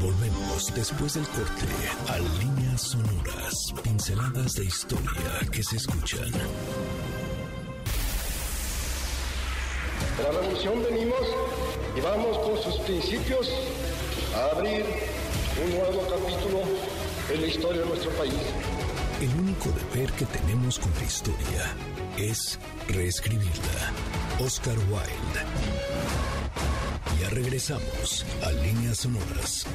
Volvemos 0.00 0.72
después 0.74 1.14
del 1.14 1.26
corte 1.28 1.66
a 2.08 2.18
líneas 2.42 2.80
sonoras, 2.80 3.74
pinceladas 3.82 4.54
de 4.54 4.64
historia 4.64 5.40
que 5.52 5.62
se 5.62 5.76
escuchan. 5.76 6.30
De 10.16 10.22
la 10.22 10.30
revolución 10.30 10.82
venimos 10.82 11.20
y 11.94 12.00
vamos 12.00 12.38
con 12.38 12.62
sus 12.62 12.80
principios 12.80 13.50
a 14.34 14.56
abrir 14.56 14.86
un 15.62 15.70
nuevo 15.70 16.00
capítulo 16.08 16.62
en 17.32 17.40
la 17.42 17.46
historia 17.46 17.82
de 17.82 17.86
nuestro 17.86 18.10
país. 18.12 18.32
El 19.20 19.38
único 19.38 19.68
deber 19.92 20.10
que 20.12 20.24
tenemos 20.24 20.78
con 20.78 20.92
la 20.94 21.04
historia 21.04 21.76
es 22.16 22.58
reescribirla. 22.88 23.92
Oscar 24.38 24.78
Wilde. 24.78 26.39
Ya 27.20 27.28
regresamos 27.28 28.24
a 28.42 28.50
Líneas 28.50 28.98
Sonoras. 28.98 29.66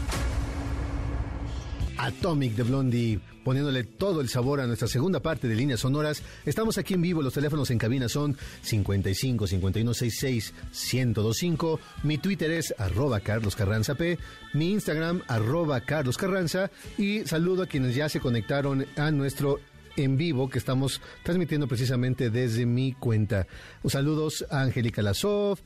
Atomic 1.97 2.55
de 2.55 2.63
Blondie, 2.63 3.19
poniéndole 3.43 3.83
todo 3.83 4.21
el 4.21 4.29
sabor 4.29 4.59
a 4.59 4.65
nuestra 4.65 4.87
segunda 4.87 5.19
parte 5.19 5.47
de 5.47 5.55
líneas 5.55 5.81
sonoras. 5.81 6.23
Estamos 6.45 6.79
aquí 6.79 6.95
en 6.95 7.03
vivo, 7.03 7.21
los 7.21 7.35
teléfonos 7.35 7.69
en 7.69 7.77
cabina 7.77 8.09
son 8.09 8.35
55 8.63 9.45
51 9.45 9.93
66 9.93 10.53
1025. 10.91 11.79
Mi 12.01 12.17
Twitter 12.17 12.49
es 12.49 12.73
arroba 12.79 13.19
Carlos 13.19 13.55
Carranza 13.55 13.93
P, 13.93 14.17
mi 14.53 14.71
Instagram 14.71 15.21
arroba 15.27 15.81
Carlos 15.81 16.17
Carranza 16.17 16.71
y 16.97 17.25
saludo 17.25 17.63
a 17.63 17.67
quienes 17.67 17.93
ya 17.93 18.09
se 18.09 18.19
conectaron 18.19 18.87
a 18.97 19.11
nuestro 19.11 19.59
en 19.97 20.17
vivo 20.17 20.49
que 20.49 20.57
estamos 20.57 20.99
transmitiendo 21.23 21.67
precisamente 21.67 22.29
desde 22.29 22.65
mi 22.65 22.93
cuenta. 22.93 23.47
Saludos 23.85 24.45
a 24.49 24.61
Angélica 24.61 25.01
Lasov, 25.01 25.59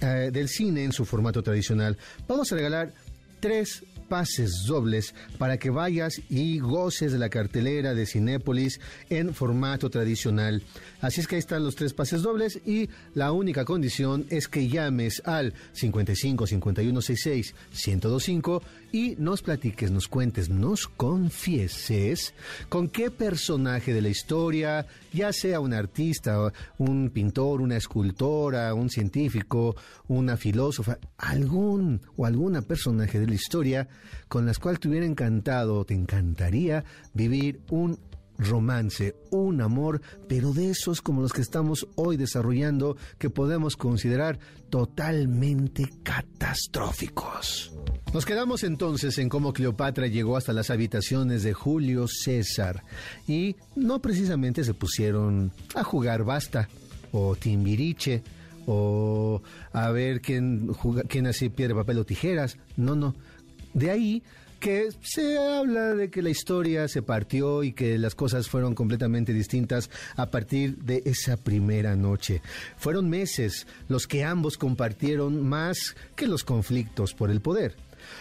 eh, 0.00 0.30
del 0.32 0.48
cine 0.48 0.84
en 0.84 0.92
su 0.92 1.06
formato 1.06 1.42
tradicional? 1.42 1.96
Vamos 2.28 2.52
a 2.52 2.56
regalar 2.56 2.92
tres 3.40 3.82
pases 4.12 4.64
dobles 4.66 5.14
para 5.38 5.56
que 5.56 5.70
vayas 5.70 6.20
y 6.28 6.58
goces 6.58 7.12
de 7.12 7.18
la 7.18 7.30
cartelera 7.30 7.94
de 7.94 8.04
Cinépolis 8.04 8.78
en 9.08 9.32
formato 9.32 9.88
tradicional. 9.88 10.62
Así 11.00 11.22
es 11.22 11.26
que 11.26 11.36
ahí 11.36 11.38
están 11.38 11.64
los 11.64 11.76
tres 11.76 11.94
pases 11.94 12.20
dobles 12.20 12.60
y 12.66 12.90
la 13.14 13.32
única 13.32 13.64
condición 13.64 14.26
es 14.28 14.48
que 14.48 14.68
llames 14.68 15.22
al 15.24 15.54
55 15.72 16.46
51 16.46 17.00
66 17.00 17.54
1025 17.70 18.62
y 18.92 19.16
nos 19.16 19.40
platiques, 19.40 19.90
nos 19.90 20.08
cuentes, 20.08 20.50
nos 20.50 20.88
confieses 20.88 22.34
con 22.68 22.90
qué 22.90 23.10
personaje 23.10 23.94
de 23.94 24.02
la 24.02 24.10
historia, 24.10 24.86
ya 25.14 25.32
sea 25.32 25.60
un 25.60 25.72
artista, 25.72 26.52
un 26.76 27.08
pintor, 27.08 27.62
una 27.62 27.78
escultora, 27.78 28.74
un 28.74 28.90
científico, 28.90 29.74
una 30.08 30.36
filósofa, 30.36 30.98
algún 31.16 32.02
o 32.18 32.26
alguna 32.26 32.60
personaje 32.60 33.18
de 33.18 33.26
la 33.26 33.34
historia 33.34 33.88
con 34.28 34.46
las 34.46 34.58
cuales 34.58 34.80
te 34.80 34.88
hubiera 34.88 35.06
encantado, 35.06 35.84
te 35.84 35.94
encantaría 35.94 36.84
vivir 37.14 37.60
un 37.70 37.98
romance, 38.38 39.14
un 39.30 39.60
amor, 39.60 40.00
pero 40.28 40.52
de 40.52 40.70
esos 40.70 41.00
como 41.00 41.22
los 41.22 41.32
que 41.32 41.42
estamos 41.42 41.86
hoy 41.94 42.16
desarrollando 42.16 42.96
que 43.18 43.30
podemos 43.30 43.76
considerar 43.76 44.38
totalmente 44.70 45.90
catastróficos. 46.02 47.72
Nos 48.12 48.26
quedamos 48.26 48.62
entonces 48.64 49.16
en 49.18 49.28
cómo 49.28 49.52
Cleopatra 49.52 50.06
llegó 50.06 50.36
hasta 50.36 50.52
las 50.52 50.70
habitaciones 50.70 51.42
de 51.42 51.52
Julio 51.54 52.06
César 52.08 52.84
y 53.26 53.56
no 53.74 54.00
precisamente 54.00 54.64
se 54.64 54.74
pusieron 54.74 55.52
a 55.74 55.84
jugar 55.84 56.24
basta 56.24 56.68
o 57.12 57.36
timbiriche 57.36 58.22
o 58.66 59.42
a 59.72 59.90
ver 59.90 60.20
quién, 60.20 60.72
quién 61.08 61.30
piedra, 61.54 61.74
papel 61.76 61.98
o 61.98 62.04
tijeras. 62.04 62.58
No, 62.76 62.94
no. 62.94 63.14
De 63.74 63.90
ahí 63.90 64.22
que 64.62 64.90
se 65.02 65.38
habla 65.38 65.94
de 65.94 66.08
que 66.08 66.22
la 66.22 66.30
historia 66.30 66.86
se 66.86 67.02
partió 67.02 67.64
y 67.64 67.72
que 67.72 67.98
las 67.98 68.14
cosas 68.14 68.48
fueron 68.48 68.76
completamente 68.76 69.32
distintas 69.32 69.90
a 70.14 70.30
partir 70.30 70.76
de 70.76 71.02
esa 71.04 71.36
primera 71.36 71.96
noche. 71.96 72.42
Fueron 72.76 73.10
meses 73.10 73.66
los 73.88 74.06
que 74.06 74.22
ambos 74.22 74.56
compartieron 74.58 75.48
más 75.48 75.96
que 76.14 76.28
los 76.28 76.44
conflictos 76.44 77.12
por 77.12 77.30
el 77.30 77.40
poder. 77.40 77.74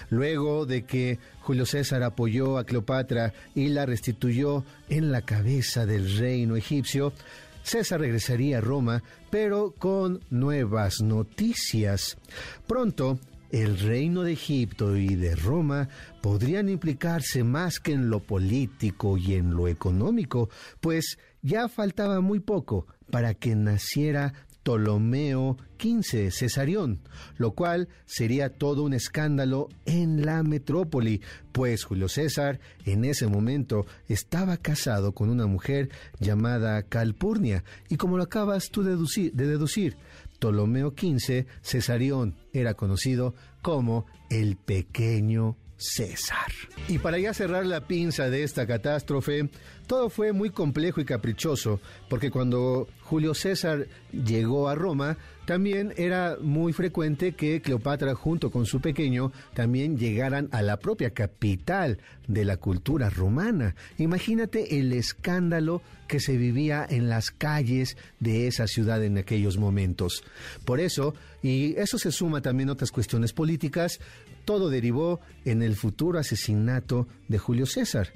Luego 0.10 0.66
de 0.66 0.84
que 0.84 1.20
Julio 1.42 1.68
César 1.68 2.02
apoyó 2.02 2.58
a 2.58 2.64
Cleopatra 2.64 3.34
y 3.54 3.70
la 3.70 3.86
restituyó 3.86 4.64
en 4.90 5.12
la 5.12 5.22
cabeza 5.22 5.86
del 5.86 6.18
reino 6.18 6.56
egipcio, 6.56 7.14
César 7.62 8.00
regresaría 8.00 8.58
a 8.58 8.62
Roma, 8.62 9.04
pero 9.30 9.76
con 9.78 10.22
nuevas 10.32 11.02
noticias. 11.02 12.18
Pronto, 12.66 13.20
el 13.52 13.78
reino 13.80 14.24
de 14.24 14.34
Egipto 14.34 14.96
y 14.96 15.16
de 15.16 15.36
Roma 15.36 15.90
podrían 16.22 16.70
implicarse 16.70 17.44
más 17.44 17.80
que 17.80 17.94
en 17.94 18.10
lo 18.10 18.22
político 18.22 19.18
y 19.18 19.36
en 19.36 19.54
lo 19.56 19.68
económico, 19.68 20.50
pues 20.80 21.18
ya 21.42 21.68
faltaba 21.68 22.22
muy 22.22 22.40
poco 22.40 22.88
para 23.10 23.34
que 23.34 23.56
naciera 23.56 24.34
Ptolomeo 24.64 25.58
XV 25.80 26.32
Cesarión, 26.32 27.02
lo 27.38 27.52
cual 27.52 27.90
sería 28.06 28.50
todo 28.50 28.84
un 28.84 28.94
escándalo 28.94 29.70
en 29.86 30.24
la 30.24 30.44
metrópoli, 30.44 31.22
pues 31.52 31.84
Julio 31.84 32.08
César 32.08 32.60
en 32.86 33.04
ese 33.04 33.28
momento 33.28 33.86
estaba 34.08 34.58
casado 34.58 35.14
con 35.14 35.30
una 35.30 35.48
mujer 35.48 35.90
llamada 36.20 36.84
Calpurnia, 36.84 37.64
y 37.90 37.98
como 37.98 38.18
lo 38.18 38.24
acabas 38.24 38.70
tú 38.70 38.84
de 38.84 38.92
deducir, 38.92 39.34
de 39.34 39.48
deducir 39.48 39.98
Ptolomeo 40.42 40.96
XV 40.98 41.46
Cesarión 41.62 42.36
era 42.52 42.74
conocido 42.74 43.36
como 43.62 44.08
el 44.32 44.58
pequeño 44.58 45.56
César. 45.78 46.52
Y 46.88 46.98
para 46.98 47.20
ya 47.20 47.32
cerrar 47.34 47.66
la 47.68 47.88
pinza 47.88 48.30
de 48.32 48.42
esta 48.42 48.66
catástrofe, 48.66 49.50
todo 49.86 50.10
fue 50.10 50.34
muy 50.34 50.50
complejo 50.50 51.00
y 51.00 51.06
caprichoso, 51.06 51.80
porque 52.10 52.32
cuando 52.32 52.88
Julio 53.04 53.36
César 53.36 53.88
llegó 54.12 54.68
a 54.68 54.74
Roma, 54.74 55.18
también 55.52 55.94
era 55.98 56.38
muy 56.40 56.72
frecuente 56.72 57.34
que 57.34 57.62
Cleopatra 57.62 58.16
junto 58.16 58.52
con 58.52 58.66
su 58.66 58.80
pequeño 58.80 59.34
también 59.54 59.98
llegaran 59.98 60.48
a 60.54 60.62
la 60.62 60.80
propia 60.80 61.10
capital 61.10 61.98
de 62.30 62.46
la 62.46 62.56
cultura 62.56 63.10
romana. 63.10 63.76
Imagínate 63.98 64.80
el 64.80 64.94
escándalo 64.94 65.82
que 66.08 66.22
se 66.22 66.38
vivía 66.38 66.88
en 66.90 67.10
las 67.10 67.32
calles 67.32 67.98
de 68.22 68.48
esa 68.48 68.66
ciudad 68.66 69.04
en 69.04 69.18
aquellos 69.18 69.58
momentos. 69.58 70.24
Por 70.64 70.80
eso, 70.80 71.16
y 71.44 71.76
eso 71.76 71.98
se 71.98 72.14
suma 72.14 72.40
también 72.40 72.70
a 72.70 72.72
otras 72.72 72.94
cuestiones 72.94 73.34
políticas, 73.34 74.00
todo 74.46 74.70
derivó 74.70 75.20
en 75.44 75.64
el 75.64 75.76
futuro 75.76 76.18
asesinato 76.18 77.10
de 77.28 77.40
Julio 77.40 77.66
César. 77.66 78.08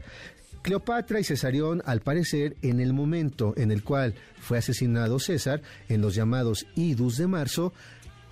Cleopatra 0.66 1.20
y 1.20 1.24
Cesarión, 1.24 1.84
al 1.86 2.02
parecer, 2.02 2.58
en 2.64 2.80
el 2.80 2.92
momento 2.92 3.54
en 3.56 3.70
el 3.70 3.84
cual 3.84 4.16
fue 4.40 4.58
asesinado 4.58 5.20
César, 5.20 5.62
en 5.90 6.02
los 6.02 6.16
llamados 6.16 6.66
idus 6.74 7.18
de 7.18 7.28
marzo, 7.28 7.72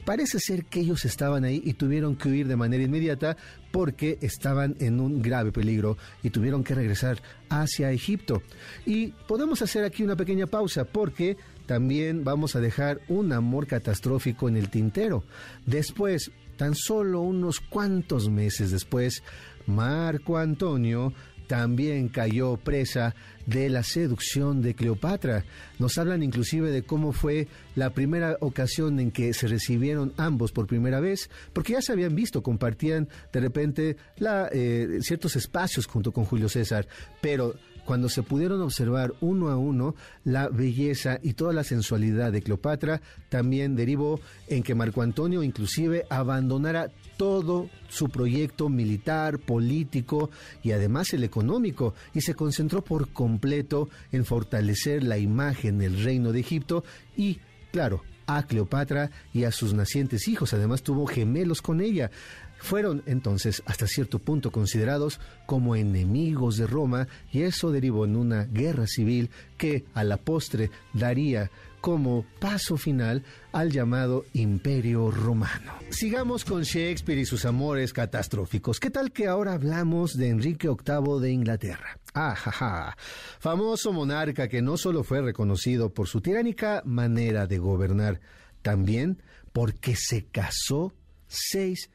Parece 0.03 0.39
ser 0.41 0.65
que 0.65 0.81
ellos 0.81 1.05
estaban 1.05 1.45
ahí 1.45 1.61
y 1.63 1.75
tuvieron 1.75 2.17
que 2.17 2.27
huir 2.27 2.47
de 2.49 2.57
manera 2.57 2.83
inmediata 2.83 3.37
porque 3.71 4.17
estaban 4.21 4.75
en 4.81 4.99
un 4.99 5.21
grave 5.21 5.53
peligro 5.53 5.97
y 6.21 6.29
tuvieron 6.29 6.61
que 6.61 6.75
regresar 6.75 7.21
hacia 7.47 7.89
Egipto. 7.89 8.41
Y 8.85 9.13
podemos 9.29 9.61
hacer 9.61 9.85
aquí 9.85 10.03
una 10.03 10.17
pequeña 10.17 10.45
pausa 10.45 10.83
porque 10.83 11.37
también 11.67 12.25
vamos 12.25 12.57
a 12.57 12.59
dejar 12.59 12.99
un 13.07 13.31
amor 13.31 13.65
catastrófico 13.65 14.49
en 14.49 14.57
el 14.57 14.69
tintero. 14.69 15.23
Después, 15.65 16.31
tan 16.57 16.75
solo 16.75 17.21
unos 17.21 17.61
cuantos 17.61 18.29
meses 18.29 18.71
después, 18.71 19.23
Marco 19.65 20.37
Antonio 20.37 21.13
también 21.47 22.09
cayó 22.09 22.57
presa 22.57 23.15
de 23.45 23.69
la 23.69 23.83
seducción 23.83 24.61
de 24.61 24.73
Cleopatra. 24.73 25.43
Nos 25.79 25.97
hablan 25.97 26.23
inclusive 26.23 26.71
de 26.71 26.83
cómo 26.83 27.11
fue 27.11 27.47
la 27.75 27.91
primera 27.91 28.37
ocasión 28.39 28.99
en 28.99 29.11
que 29.11 29.33
se 29.33 29.47
recibieron 29.47 30.13
ambos 30.17 30.51
por 30.51 30.67
primera 30.67 30.99
vez, 30.99 31.29
porque 31.51 31.73
ya 31.73 31.81
se 31.81 31.91
habían 31.91 32.15
visto, 32.15 32.41
compartían 32.41 33.09
de 33.31 33.39
repente 33.39 33.97
eh, 34.51 34.99
ciertos 35.01 35.35
espacios 35.35 35.85
junto 35.85 36.11
con 36.11 36.25
Julio 36.25 36.49
César, 36.49 36.87
pero 37.21 37.55
cuando 37.85 38.09
se 38.09 38.23
pudieron 38.23 38.61
observar 38.61 39.13
uno 39.21 39.49
a 39.49 39.57
uno 39.57 39.95
la 40.23 40.49
belleza 40.49 41.19
y 41.21 41.33
toda 41.33 41.53
la 41.53 41.63
sensualidad 41.63 42.31
de 42.31 42.41
Cleopatra, 42.41 43.01
también 43.29 43.75
derivó 43.75 44.19
en 44.47 44.63
que 44.63 44.75
Marco 44.75 45.01
Antonio 45.01 45.43
inclusive 45.43 46.05
abandonara 46.09 46.91
todo 47.17 47.69
su 47.89 48.09
proyecto 48.09 48.69
militar, 48.69 49.39
político 49.39 50.29
y 50.63 50.71
además 50.71 51.13
el 51.13 51.23
económico, 51.23 51.93
y 52.13 52.21
se 52.21 52.33
concentró 52.35 52.83
por 52.83 53.09
completo 53.09 53.89
en 54.11 54.25
fortalecer 54.25 55.03
la 55.03 55.17
imagen 55.17 55.77
del 55.77 56.03
reino 56.03 56.31
de 56.31 56.39
Egipto 56.39 56.83
y, 57.15 57.39
claro, 57.71 58.01
a 58.25 58.43
Cleopatra 58.43 59.11
y 59.33 59.43
a 59.43 59.51
sus 59.51 59.73
nacientes 59.73 60.27
hijos. 60.27 60.53
Además 60.53 60.83
tuvo 60.83 61.05
gemelos 61.05 61.61
con 61.61 61.81
ella 61.81 62.11
fueron 62.63 63.03
entonces 63.07 63.61
hasta 63.65 63.87
cierto 63.87 64.19
punto 64.19 64.49
considerados 64.49 65.19
como 65.45 65.75
enemigos 65.75 66.55
de 66.55 66.65
Roma 66.65 67.09
y 67.29 67.41
eso 67.41 67.71
derivó 67.71 68.05
en 68.05 68.15
una 68.15 68.45
guerra 68.45 68.87
civil 68.87 69.29
que 69.57 69.83
a 69.93 70.05
la 70.05 70.15
postre 70.15 70.71
daría 70.93 71.51
como 71.81 72.25
paso 72.39 72.77
final 72.77 73.25
al 73.51 73.69
llamado 73.69 74.23
Imperio 74.31 75.11
Romano. 75.11 75.73
Sigamos 75.89 76.45
con 76.45 76.63
Shakespeare 76.63 77.19
y 77.19 77.25
sus 77.25 77.43
amores 77.43 77.91
catastróficos. 77.91 78.79
¿Qué 78.79 78.89
tal 78.89 79.11
que 79.11 79.27
ahora 79.27 79.51
hablamos 79.51 80.13
de 80.13 80.29
Enrique 80.29 80.69
VIII 80.69 81.19
de 81.19 81.31
Inglaterra? 81.31 81.99
Ah, 82.13 82.95
Famoso 83.39 83.91
monarca 83.91 84.47
que 84.47 84.61
no 84.61 84.77
solo 84.77 85.03
fue 85.03 85.21
reconocido 85.21 85.93
por 85.93 86.07
su 86.07 86.21
tiránica 86.21 86.81
manera 86.85 87.45
de 87.45 87.57
gobernar, 87.57 88.21
también 88.61 89.21
porque 89.51 89.97
se 89.97 90.23
casó 90.27 90.93
seis. 91.27 91.89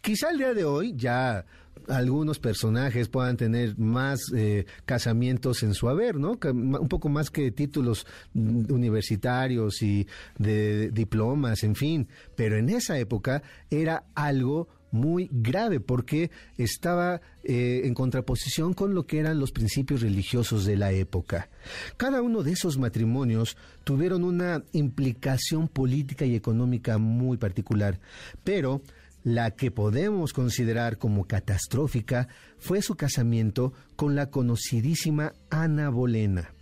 Quizá 0.00 0.30
el 0.30 0.38
día 0.38 0.54
de 0.54 0.64
hoy 0.64 0.94
ya 0.96 1.44
algunos 1.88 2.38
personajes 2.38 3.08
puedan 3.08 3.36
tener 3.36 3.78
más 3.78 4.20
eh, 4.34 4.66
casamientos 4.84 5.62
en 5.62 5.74
su 5.74 5.88
haber, 5.88 6.16
¿no? 6.16 6.38
Un 6.42 6.88
poco 6.88 7.08
más 7.08 7.30
que 7.30 7.50
títulos 7.50 8.06
universitarios 8.34 9.82
y 9.82 10.06
de 10.38 10.90
diplomas, 10.90 11.62
en 11.62 11.74
fin. 11.74 12.08
Pero 12.36 12.56
en 12.56 12.68
esa 12.68 12.98
época 12.98 13.42
era 13.70 14.04
algo 14.14 14.68
muy 14.90 15.28
grave 15.30 15.80
porque 15.80 16.30
estaba 16.56 17.20
eh, 17.42 17.82
en 17.84 17.94
contraposición 17.94 18.72
con 18.72 18.94
lo 18.94 19.06
que 19.06 19.18
eran 19.18 19.38
los 19.38 19.52
principios 19.52 20.00
religiosos 20.00 20.64
de 20.64 20.76
la 20.76 20.92
época. 20.92 21.50
Cada 21.96 22.22
uno 22.22 22.42
de 22.42 22.52
esos 22.52 22.78
matrimonios 22.78 23.56
tuvieron 23.84 24.24
una 24.24 24.62
implicación 24.72 25.68
política 25.68 26.24
y 26.24 26.34
económica 26.34 26.98
muy 26.98 27.36
particular, 27.36 28.00
pero 28.44 28.82
la 29.28 29.50
que 29.50 29.70
podemos 29.70 30.32
considerar 30.32 30.96
como 30.96 31.26
catastrófica 31.26 32.28
fue 32.58 32.80
su 32.80 32.94
casamiento 32.94 33.74
con 33.94 34.14
la 34.14 34.30
conocidísima 34.30 35.34
Ana 35.50 35.90
Bolena. 35.90 36.54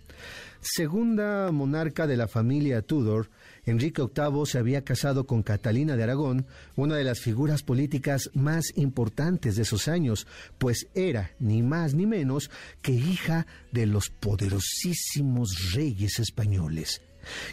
Segunda 0.59 1.49
monarca 1.53 2.07
de 2.07 2.17
la 2.17 2.27
familia 2.27 2.81
Tudor, 2.81 3.29
Enrique 3.65 4.01
VIII 4.01 4.45
se 4.45 4.57
había 4.57 4.83
casado 4.83 5.25
con 5.25 5.43
Catalina 5.43 5.95
de 5.95 6.03
Aragón, 6.03 6.45
una 6.75 6.97
de 6.97 7.05
las 7.05 7.21
figuras 7.21 7.63
políticas 7.63 8.29
más 8.33 8.65
importantes 8.75 9.55
de 9.55 9.61
esos 9.61 9.87
años, 9.87 10.27
pues 10.57 10.87
era 10.93 11.31
ni 11.39 11.63
más 11.63 11.93
ni 11.93 12.05
menos 12.05 12.51
que 12.81 12.91
hija 12.91 13.47
de 13.71 13.85
los 13.85 14.09
poderosísimos 14.09 15.71
reyes 15.73 16.19
españoles. 16.19 17.01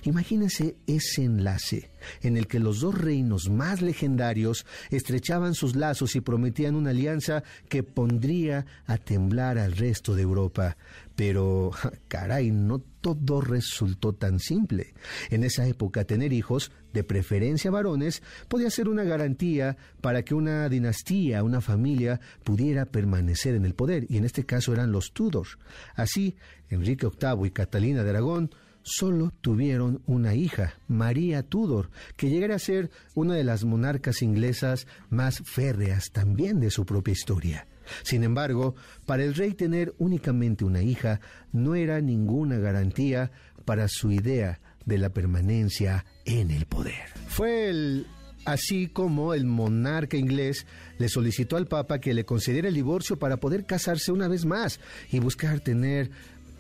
Imagínense 0.05 0.77
ese 0.87 1.25
enlace 1.25 1.91
en 2.23 2.37
el 2.37 2.47
que 2.47 2.61
los 2.61 2.81
dos 2.81 2.97
reinos 2.97 3.49
más 3.49 3.83
legendarios 3.83 4.67
estrechaban 4.91 5.55
sus 5.55 5.77
lazos 5.77 6.17
y 6.17 6.21
prometían 6.21 6.75
una 6.75 6.91
alianza 6.91 7.43
que 7.69 7.83
pondría 7.83 8.67
a 8.87 8.99
temblar 8.99 9.59
al 9.59 9.73
resto 9.73 10.15
de 10.15 10.23
Europa. 10.23 10.77
Pero, 11.17 11.71
caray, 12.09 12.51
no 12.51 12.81
todo 13.01 13.41
resultó 13.41 14.15
tan 14.15 14.41
simple. 14.41 14.95
En 15.31 15.45
esa 15.45 15.67
época 15.67 16.05
tener 16.05 16.33
hijos 16.33 16.73
de 16.93 17.05
preferencia 17.05 17.71
varones, 17.71 18.23
podía 18.49 18.71
ser 18.71 18.89
una 18.89 19.05
garantía 19.05 19.77
para 20.01 20.23
que 20.23 20.35
una 20.35 20.69
dinastía, 20.69 21.43
una 21.43 21.61
familia 21.61 22.21
pudiera 22.43 22.87
permanecer 22.87 23.55
en 23.55 23.65
el 23.65 23.75
poder, 23.75 24.07
y 24.09 24.17
en 24.17 24.25
este 24.25 24.45
caso 24.45 24.73
eran 24.73 24.93
los 24.93 25.13
Tudor. 25.13 25.47
Así, 25.95 26.37
Enrique 26.71 27.07
VIII 27.07 27.47
y 27.47 27.51
Catalina 27.51 28.03
de 28.03 28.11
Aragón 28.11 28.51
solo 28.85 29.33
tuvieron 29.41 30.03
una 30.07 30.35
hija, 30.35 30.75
María 30.87 31.43
Tudor, 31.43 31.91
que 32.17 32.31
llegara 32.31 32.55
a 32.55 32.61
ser 32.61 32.91
una 33.15 33.35
de 33.35 33.43
las 33.43 33.65
monarcas 33.65 34.23
inglesas 34.23 34.87
más 35.11 35.41
férreas 35.45 36.11
también 36.13 36.61
de 36.61 36.71
su 36.71 36.87
propia 36.87 37.13
historia. 37.13 37.67
Sin 38.03 38.23
embargo, 38.23 38.77
para 39.07 39.25
el 39.25 39.35
rey 39.35 39.55
tener 39.55 39.95
únicamente 39.99 40.65
una 40.65 40.83
hija 40.83 41.21
no 41.53 41.75
era 41.75 42.01
ninguna 42.01 42.59
garantía 42.59 43.33
para 43.65 43.89
su 43.89 44.13
idea 44.13 44.61
de 44.85 44.99
la 44.99 45.11
permanencia 45.11 46.05
en 46.25 46.51
el 46.51 46.67
poder. 46.67 47.09
Fue 47.29 48.05
así 48.45 48.89
como 48.89 49.35
el 49.35 49.47
monarca 49.47 50.17
inglés 50.17 50.67
le 50.99 51.09
solicitó 51.09 51.57
al 51.57 51.67
Papa 51.67 52.01
que 52.01 52.15
le 52.15 52.25
concediera 52.25 52.69
el 52.69 52.75
divorcio 52.75 53.19
para 53.19 53.39
poder 53.39 53.65
casarse 53.65 54.13
una 54.13 54.29
vez 54.29 54.45
más 54.45 54.81
y 55.11 55.19
buscar 55.19 55.61
tener 55.61 56.11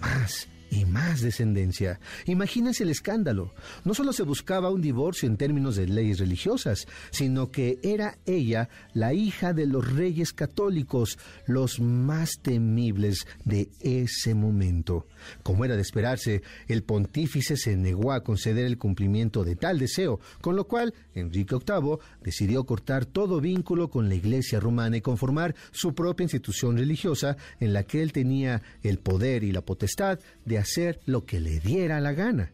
más 0.01 0.49
y 0.71 0.85
más 0.85 1.21
descendencia. 1.21 2.01
Imagínense 2.27 2.85
el 2.85 2.91
escándalo. 2.91 3.53
No 3.85 3.95
solo 3.95 4.13
se 4.13 4.23
buscaba 4.23 4.71
un 4.71 4.81
divorcio 4.81 5.29
en 5.29 5.37
términos 5.37 5.77
de 5.77 5.87
leyes 5.87 6.19
religiosas, 6.19 6.87
sino 7.11 7.51
que 7.51 7.79
era 7.83 8.19
ella 8.27 8.69
la 8.93 9.15
hija 9.15 9.53
de 9.53 9.67
los 9.67 9.93
reyes 9.93 10.33
católicos, 10.33 11.19
los 11.47 11.81
más 11.81 12.39
temibles 12.43 13.27
de 13.45 13.69
ese 13.81 14.35
momento. 14.35 15.07
Como 15.43 15.65
era 15.65 15.77
de 15.77 15.83
esperarse, 15.83 16.43
el 16.69 16.83
pontífice 16.83 17.57
se 17.57 17.77
negó 17.77 18.13
a 18.13 18.23
conceder 18.23 18.67
el 18.67 18.79
cumplimiento 18.79 19.45
de 19.45 19.57
tal 19.57 19.79
deseo, 19.79 20.21
con 20.41 20.57
lo 20.57 20.67
cual 20.67 20.95
Enrique 21.15 21.57
VIII 21.57 21.99
decidió 22.23 22.65
cortar 22.65 23.07
todo 23.07 23.41
vínculo 23.41 23.89
con 23.89 24.09
la 24.09 24.15
Iglesia 24.15 24.61
romana 24.61 24.97
y 24.97 25.01
conformar 25.01 25.55
su 25.71 25.95
propia 25.95 26.25
institución 26.25 26.77
religiosa 26.77 27.37
en 27.61 27.73
la 27.73 27.85
que 27.85 28.03
él 28.03 28.13
tenía 28.13 28.63
el 28.83 28.99
poder 28.99 29.45
y 29.45 29.53
la 29.53 29.63
potestad 29.63 30.19
de 30.45 30.54
hacer 30.59 31.01
lo 31.07 31.25
que 31.25 31.41
le 31.41 31.61
diera 31.61 32.01
la 32.01 32.13
gana. 32.13 32.53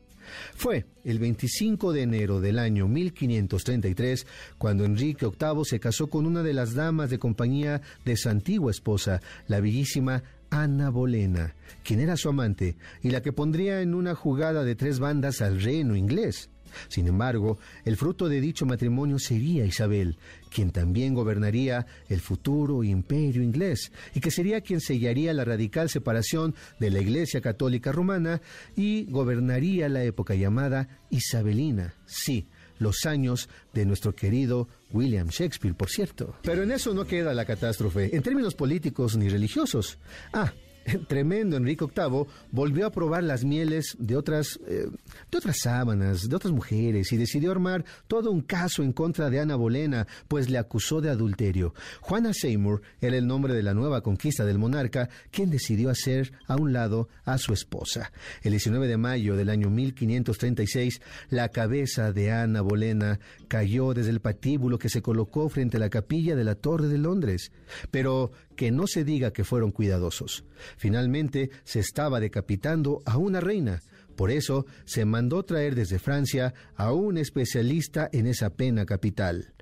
Fue 0.54 0.86
el 1.04 1.18
25 1.18 1.92
de 1.92 2.02
enero 2.02 2.40
del 2.40 2.58
año 2.58 2.88
1533 2.88 4.26
cuando 4.58 4.84
Enrique 4.84 5.26
VIII 5.26 5.64
se 5.64 5.80
casó 5.80 6.08
con 6.08 6.26
una 6.26 6.42
de 6.42 6.52
las 6.52 6.74
damas 6.74 7.10
de 7.10 7.18
compañía 7.18 7.80
de 8.04 8.16
su 8.16 8.28
antigua 8.28 8.70
esposa, 8.70 9.20
la 9.48 9.60
bellísima 9.60 10.22
Ana 10.50 10.90
Bolena, 10.90 11.54
quien 11.84 12.00
era 12.00 12.16
su 12.16 12.28
amante 12.28 12.76
y 13.02 13.10
la 13.10 13.22
que 13.22 13.32
pondría 13.32 13.82
en 13.82 13.94
una 13.94 14.14
jugada 14.14 14.64
de 14.64 14.74
tres 14.74 14.98
bandas 14.98 15.40
al 15.40 15.60
reino 15.60 15.96
inglés. 15.96 16.50
Sin 16.88 17.08
embargo, 17.08 17.58
el 17.84 17.96
fruto 17.96 18.28
de 18.28 18.40
dicho 18.40 18.66
matrimonio 18.66 19.18
sería 19.18 19.64
Isabel, 19.64 20.18
quien 20.50 20.70
también 20.70 21.14
gobernaría 21.14 21.86
el 22.08 22.20
futuro 22.20 22.84
imperio 22.84 23.42
inglés, 23.42 23.92
y 24.14 24.20
que 24.20 24.30
sería 24.30 24.60
quien 24.60 24.80
sellaría 24.80 25.32
la 25.32 25.44
radical 25.44 25.88
separación 25.88 26.54
de 26.78 26.90
la 26.90 27.00
Iglesia 27.00 27.40
Católica 27.40 27.92
Romana 27.92 28.42
y 28.76 29.04
gobernaría 29.04 29.88
la 29.88 30.04
época 30.04 30.34
llamada 30.34 31.00
Isabelina, 31.10 31.94
sí, 32.06 32.48
los 32.78 33.06
años 33.06 33.48
de 33.72 33.84
nuestro 33.84 34.14
querido 34.14 34.68
William 34.90 35.28
Shakespeare, 35.28 35.74
por 35.74 35.88
cierto. 35.90 36.34
Pero 36.42 36.62
en 36.62 36.72
eso 36.72 36.92
no 36.92 37.06
queda 37.06 37.32
la 37.34 37.44
catástrofe, 37.44 38.14
en 38.14 38.22
términos 38.22 38.54
políticos 38.54 39.16
ni 39.16 39.28
religiosos. 39.28 39.98
Ah, 40.32 40.52
tremendo 41.08 41.56
Enrique 41.56 41.84
VIII 41.84 42.26
volvió 42.50 42.86
a 42.86 42.90
probar 42.90 43.22
las 43.22 43.44
mieles 43.44 43.96
de 43.98 44.16
otras, 44.16 44.58
eh, 44.66 44.88
de 45.30 45.38
otras 45.38 45.58
sábanas, 45.62 46.28
de 46.28 46.36
otras 46.36 46.52
mujeres, 46.52 47.12
y 47.12 47.16
decidió 47.16 47.50
armar 47.50 47.84
todo 48.06 48.30
un 48.30 48.42
caso 48.42 48.82
en 48.82 48.92
contra 48.92 49.30
de 49.30 49.40
Ana 49.40 49.56
Bolena, 49.56 50.06
pues 50.28 50.48
le 50.48 50.58
acusó 50.58 51.00
de 51.00 51.10
adulterio. 51.10 51.74
Juana 52.00 52.32
Seymour 52.32 52.82
era 53.00 53.16
el 53.16 53.26
nombre 53.26 53.54
de 53.54 53.62
la 53.62 53.74
nueva 53.74 54.02
conquista 54.02 54.44
del 54.44 54.58
monarca, 54.58 55.08
quien 55.30 55.50
decidió 55.50 55.90
hacer 55.90 56.32
a 56.46 56.56
un 56.56 56.72
lado 56.72 57.08
a 57.24 57.38
su 57.38 57.52
esposa. 57.52 58.12
El 58.42 58.52
19 58.52 58.88
de 58.88 58.96
mayo 58.96 59.36
del 59.36 59.50
año 59.50 59.70
1536, 59.70 61.00
la 61.30 61.48
cabeza 61.48 62.12
de 62.12 62.32
Ana 62.32 62.60
Bolena 62.60 63.20
cayó 63.48 63.94
desde 63.94 64.10
el 64.10 64.20
patíbulo 64.20 64.78
que 64.78 64.88
se 64.88 65.02
colocó 65.02 65.48
frente 65.48 65.76
a 65.76 65.80
la 65.80 65.90
capilla 65.90 66.36
de 66.36 66.44
la 66.44 66.54
Torre 66.54 66.88
de 66.88 66.98
Londres. 66.98 67.52
Pero 67.90 68.32
que 68.60 68.70
no 68.70 68.86
se 68.86 69.04
diga 69.04 69.32
que 69.32 69.42
fueron 69.42 69.70
cuidadosos. 69.70 70.44
Finalmente 70.76 71.50
se 71.64 71.80
estaba 71.80 72.20
decapitando 72.20 73.02
a 73.04 73.16
una 73.16 73.40
reina. 73.40 73.80
Por 74.16 74.30
eso 74.30 74.66
se 74.84 75.04
mandó 75.04 75.42
traer 75.44 75.74
desde 75.74 75.98
Francia 75.98 76.52
a 76.76 76.92
un 76.92 77.16
especialista 77.16 78.08
en 78.12 78.26
esa 78.26 78.50
pena 78.50 78.84
capital. 78.84 79.54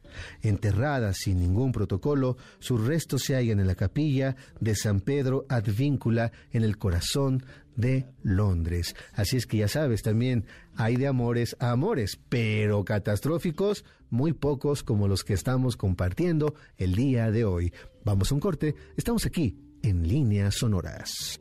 Enterrada 0.43 1.13
sin 1.13 1.39
ningún 1.39 1.73
protocolo, 1.73 2.37
sus 2.59 2.85
restos 2.85 3.23
se 3.23 3.35
hallan 3.35 3.61
en 3.61 3.67
la 3.67 3.75
capilla 3.75 4.37
de 4.61 4.75
San 4.75 5.01
Pedro 5.01 5.47
Advíncula 5.49 6.33
en 6.51 6.65
el 6.65 6.79
corazón 6.79 7.45
de 7.77 8.07
Londres. 8.23 8.97
Así 9.15 9.37
es 9.37 9.47
que 9.47 9.59
ya 9.59 9.69
sabes, 9.69 10.03
también 10.03 10.45
hay 10.75 10.97
de 10.97 11.07
amores 11.07 11.57
a 11.61 11.71
amores, 11.71 12.19
pero 12.29 12.85
catastróficos, 12.85 13.85
muy 14.11 14.33
pocos 14.33 14.83
como 14.83 15.07
los 15.07 15.23
que 15.23 15.35
estamos 15.35 15.77
compartiendo 15.77 16.55
el 16.77 16.95
día 16.95 17.31
de 17.31 17.45
hoy. 17.45 17.73
Vamos 18.05 18.33
a 18.33 18.35
un 18.35 18.41
corte, 18.41 18.75
estamos 18.97 19.27
aquí 19.27 19.68
en 19.83 20.07
líneas 20.07 20.57
sonoras. 20.57 21.39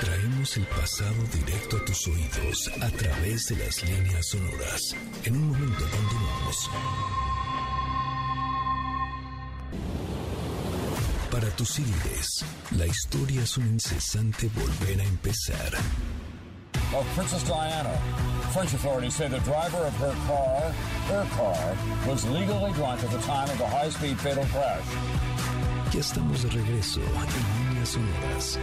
Traemos 0.00 0.56
el 0.56 0.64
pasado 0.66 1.22
directo 1.32 1.76
a 1.76 1.84
tus 1.84 2.06
oídos 2.08 2.70
a 2.80 2.90
través 2.90 3.46
de 3.48 3.56
las 3.56 3.82
líneas 3.82 4.26
sonoras. 4.28 4.96
En 5.24 5.36
un 5.36 5.48
momento 5.48 5.84
continuamos. 5.90 6.70
Para 11.30 11.48
tus 11.56 11.78
líderes, 11.78 12.44
la 12.76 12.86
historia 12.86 13.42
es 13.42 13.56
un 13.56 13.66
incesante 13.68 14.50
volver 14.54 15.00
a 15.00 15.04
empezar. 15.04 15.72
Of 16.92 17.06
Princess 17.14 17.44
Diana, 17.44 17.96
French 18.52 18.74
authorities 18.74 19.14
say 19.14 19.28
the 19.28 19.38
driver 19.40 19.78
of 19.78 19.94
her 19.98 20.12
car, 20.26 20.72
her 21.06 21.24
car, 21.36 21.76
was 22.10 22.26
legally 22.26 22.72
drunk 22.72 23.00
at 23.04 23.10
the 23.10 23.18
time 23.18 23.48
of 23.48 23.58
the 23.58 23.66
high-speed 23.66 24.18
fatal 24.18 24.44
crash. 24.46 24.84
Ya 25.92 26.00
estamos 26.00 26.42
de 26.42 26.48
regreso 26.48 27.00
en 27.00 27.68
líneas 27.68 27.88
sonoras. 27.90 28.58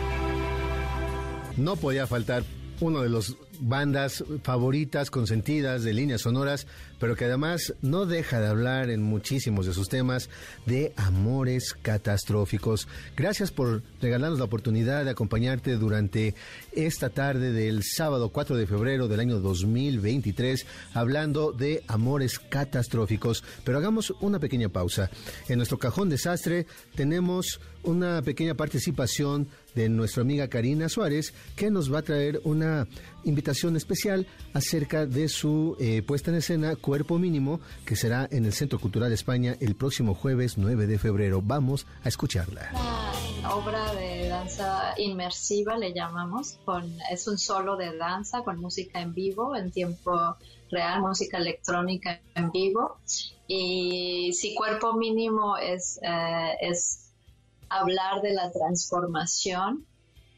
No 1.56 1.76
podía 1.78 2.06
faltar 2.06 2.44
uno 2.82 3.02
de 3.02 3.10
los 3.10 3.36
bandas 3.60 4.24
favoritas, 4.44 5.12
consentidas 5.12 5.84
de 5.84 5.94
líneas 5.94 6.22
sonoras, 6.22 6.68
pero 7.00 7.16
que 7.16 7.26
además 7.26 7.74
no 7.82 8.06
deja 8.06 8.40
de 8.40 8.48
hablar 8.48 8.90
en 8.90 9.02
muchísimos 9.02 9.66
de 9.66 9.74
sus 9.74 9.90
temas 9.90 10.30
de 10.66 10.94
amores 10.96 11.76
catastróficos. 11.82 12.88
Gracias 13.16 13.52
por 13.52 13.84
regalarnos 14.02 14.40
la 14.40 14.46
oportunidad 14.46 15.06
de 15.06 15.12
acompañarte 15.12 15.76
durante 15.76 16.36
esta 16.72 17.10
tarde 17.10 17.52
del 17.52 17.84
sábado 17.84 18.30
4 18.30 18.58
de 18.58 18.68
febrero 18.68 19.08
del 19.08 19.20
año 19.20 19.40
2023, 19.40 20.66
hablando 20.94 21.52
de 21.52 21.84
amores 21.88 22.40
catastróficos. 22.40 23.44
Pero 23.64 23.78
hagamos 23.78 24.14
una 24.22 24.40
pequeña 24.40 24.70
pausa. 24.70 25.10
En 25.48 25.58
nuestro 25.58 25.78
cajón 25.78 26.10
desastre 26.10 26.66
tenemos 26.96 27.60
una 27.84 28.22
pequeña 28.22 28.56
participación 28.56 29.48
de 29.76 29.90
nuestra 29.90 30.22
amiga 30.22 30.48
Karina 30.48 30.90
Suárez, 30.90 31.34
que 31.56 31.70
nos 31.70 31.94
va 31.94 32.00
a 32.00 32.04
traer 32.04 32.42
una 32.44 32.88
invitación 33.24 33.76
especial 33.76 34.28
acerca 34.54 35.06
de 35.06 35.28
su 35.28 35.76
eh, 35.80 36.02
puesta 36.02 36.32
en 36.32 36.38
escena 36.38 36.76
Cuerpo 36.76 37.20
Mínimo, 37.20 37.60
que 37.86 37.96
será 37.96 38.28
en 38.32 38.46
el 38.46 38.54
Centro 38.54 38.80
Cultural 38.80 39.12
España 39.12 39.56
el 39.60 39.76
próximo 39.76 40.14
jueves 40.14 40.58
9 40.58 40.88
de 40.88 40.98
febrero. 40.98 41.42
Vamos 41.44 41.86
a 42.04 42.10
escucharla. 42.10 42.72
Una 43.40 43.56
obra 43.56 43.94
de 43.94 44.28
danza 44.28 44.94
inmersiva, 44.98 45.78
le 45.78 45.94
llamamos, 45.94 46.60
con, 46.66 46.98
es 47.12 47.28
un 47.28 47.38
solo 47.38 47.76
de 47.76 47.96
danza 47.96 48.42
con 48.44 48.60
música 48.60 49.02
en 49.02 49.14
vivo, 49.14 49.56
en 49.56 49.72
tiempo 49.72 50.38
real, 50.70 51.02
música 51.02 51.38
electrónica 51.38 52.22
en 52.36 52.52
vivo. 52.52 52.98
Y 53.48 54.34
si 54.34 54.56
Cuerpo 54.56 54.94
Mínimo 54.94 55.58
es, 55.58 56.00
eh, 56.02 56.56
es 56.62 57.14
hablar 57.70 58.22
de 58.22 58.34
la 58.34 58.52
transformación 58.52 59.86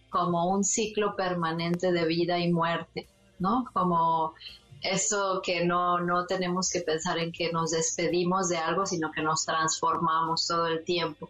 como 0.10 0.50
un 0.50 0.64
ciclo 0.64 1.16
permanente 1.16 1.92
de 1.92 2.06
vida 2.06 2.40
y 2.40 2.52
muerte, 2.52 3.08
¿no? 3.40 3.66
Como 3.74 4.34
eso 4.82 5.42
que 5.44 5.66
no, 5.66 6.00
no 6.00 6.26
tenemos 6.26 6.70
que 6.70 6.82
pensar 6.82 7.18
en 7.18 7.32
que 7.32 7.52
nos 7.52 7.72
despedimos 7.72 8.50
de 8.50 8.58
algo, 8.58 8.86
sino 8.86 9.12
que 9.12 9.22
nos 9.22 9.46
transformamos 9.46 10.48
todo 10.48 10.68
el 10.68 10.84
tiempo. 10.84 11.30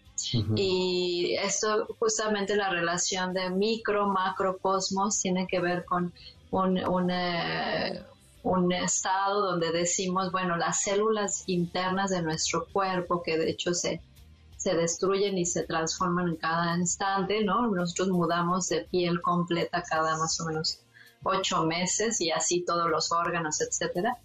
Y 0.55 1.35
esto, 1.39 1.87
justamente 1.97 2.55
la 2.55 2.69
relación 2.69 3.33
de 3.33 3.49
micro, 3.49 4.07
macro, 4.07 4.57
cosmos, 4.57 5.19
tiene 5.19 5.47
que 5.47 5.59
ver 5.59 5.85
con 5.85 6.13
un, 6.51 6.77
un, 6.87 7.09
eh, 7.09 8.03
un 8.43 8.71
estado 8.71 9.41
donde 9.41 9.71
decimos, 9.71 10.31
bueno, 10.31 10.55
las 10.57 10.81
células 10.81 11.43
internas 11.47 12.11
de 12.11 12.21
nuestro 12.21 12.67
cuerpo, 12.67 13.23
que 13.23 13.37
de 13.37 13.49
hecho 13.49 13.73
se 13.73 14.01
se 14.59 14.75
destruyen 14.75 15.37
y 15.37 15.45
se 15.45 15.63
transforman 15.63 16.27
en 16.27 16.35
cada 16.35 16.77
instante, 16.77 17.45
¿no? 17.45 17.67
Nosotros 17.67 18.09
mudamos 18.09 18.67
de 18.67 18.81
piel 18.81 19.21
completa 19.21 19.81
cada 19.83 20.17
más 20.17 20.39
o 20.41 20.45
menos 20.45 20.81
ocho 21.23 21.63
meses 21.63 22.19
y 22.19 22.31
así 22.31 22.65
todos 22.65 22.89
los 22.89 23.09
órganos, 23.13 23.61
etcétera. 23.61 24.17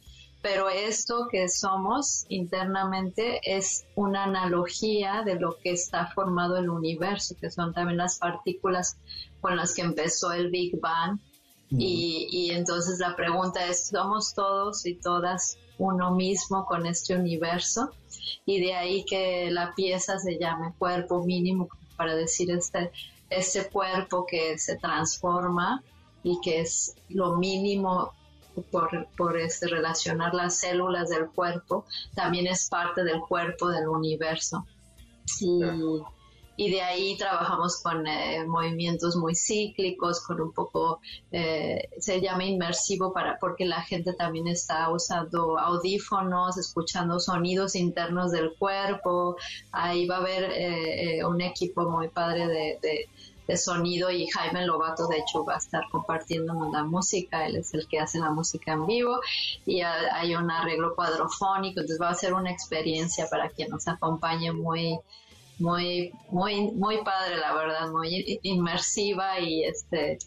Pero 0.42 0.68
esto 0.68 1.28
que 1.30 1.48
somos 1.48 2.26
internamente 2.28 3.40
es 3.44 3.86
una 3.94 4.24
analogía 4.24 5.22
de 5.24 5.36
lo 5.36 5.56
que 5.56 5.70
está 5.70 6.08
formado 6.08 6.56
el 6.56 6.68
universo, 6.68 7.36
que 7.40 7.50
son 7.50 7.72
también 7.72 7.98
las 7.98 8.18
partículas 8.18 8.96
con 9.40 9.56
las 9.56 9.72
que 9.72 9.82
empezó 9.82 10.32
el 10.32 10.50
Big 10.50 10.80
Bang. 10.80 11.20
y, 11.70 12.26
y 12.30 12.50
entonces 12.50 12.98
la 12.98 13.14
pregunta 13.14 13.64
es, 13.66 13.86
¿somos 13.86 14.34
todos 14.34 14.84
y 14.84 14.96
todas 14.96 15.58
uno 15.78 16.14
mismo 16.14 16.64
con 16.64 16.86
este 16.86 17.14
universo? 17.14 17.90
Y 18.46 18.60
de 18.60 18.74
ahí 18.74 19.04
que 19.04 19.50
la 19.50 19.74
pieza 19.74 20.18
se 20.18 20.38
llame 20.38 20.74
cuerpo 20.78 21.24
mínimo 21.24 21.68
para 21.96 22.14
decir 22.14 22.50
este, 22.50 22.90
este 23.30 23.68
cuerpo 23.68 24.26
que 24.26 24.58
se 24.58 24.76
transforma 24.76 25.82
y 26.22 26.40
que 26.40 26.60
es 26.60 26.94
lo 27.08 27.36
mínimo 27.36 28.12
por, 28.70 29.08
por 29.16 29.38
este, 29.38 29.66
relacionar 29.68 30.34
las 30.34 30.58
células 30.58 31.10
del 31.10 31.28
cuerpo, 31.28 31.84
también 32.14 32.46
es 32.46 32.68
parte 32.68 33.04
del 33.04 33.20
cuerpo 33.20 33.68
del 33.68 33.88
universo. 33.88 34.64
Y, 35.40 35.60
y 36.56 36.70
de 36.70 36.82
ahí 36.82 37.16
trabajamos 37.16 37.82
con 37.82 38.06
eh, 38.06 38.44
movimientos 38.46 39.16
muy 39.16 39.34
cíclicos, 39.34 40.20
con 40.20 40.40
un 40.40 40.52
poco, 40.52 41.00
eh, 41.32 41.88
se 41.98 42.20
llama 42.20 42.44
inmersivo 42.44 43.12
para, 43.12 43.38
porque 43.38 43.64
la 43.64 43.82
gente 43.82 44.12
también 44.12 44.46
está 44.46 44.90
usando 44.90 45.58
audífonos, 45.58 46.56
escuchando 46.56 47.18
sonidos 47.18 47.74
internos 47.74 48.30
del 48.30 48.54
cuerpo, 48.54 49.36
ahí 49.72 50.06
va 50.06 50.16
a 50.16 50.20
haber 50.20 50.50
eh, 50.52 51.24
un 51.24 51.40
equipo 51.40 51.90
muy 51.90 52.08
padre 52.08 52.46
de, 52.46 52.78
de, 52.82 53.08
sonido 53.56 54.10
y 54.10 54.26
Jaime 54.26 54.64
Lobato 54.64 55.06
de 55.06 55.18
hecho 55.18 55.44
va 55.44 55.56
a 55.56 55.58
estar 55.58 55.84
compartiéndonos 55.90 56.72
la 56.72 56.82
música, 56.82 57.46
él 57.46 57.56
es 57.56 57.74
el 57.74 57.86
que 57.86 58.00
hace 58.00 58.18
la 58.18 58.30
música 58.30 58.72
en 58.72 58.86
vivo 58.86 59.20
y 59.66 59.82
hay 59.82 60.34
un 60.34 60.50
arreglo 60.50 60.94
cuadrofónico, 60.94 61.80
entonces 61.80 62.00
va 62.00 62.08
a 62.08 62.14
ser 62.14 62.32
una 62.32 62.50
experiencia 62.50 63.28
para 63.30 63.50
quien 63.50 63.68
nos 63.68 63.86
acompañe 63.86 64.50
muy 64.50 64.98
muy, 65.58 66.12
muy, 66.30 66.72
muy 66.72 67.02
padre, 67.04 67.36
la 67.36 67.54
verdad, 67.54 67.90
muy 67.90 68.38
inmersiva 68.42 69.38
y 69.40 69.64
este 69.64 70.18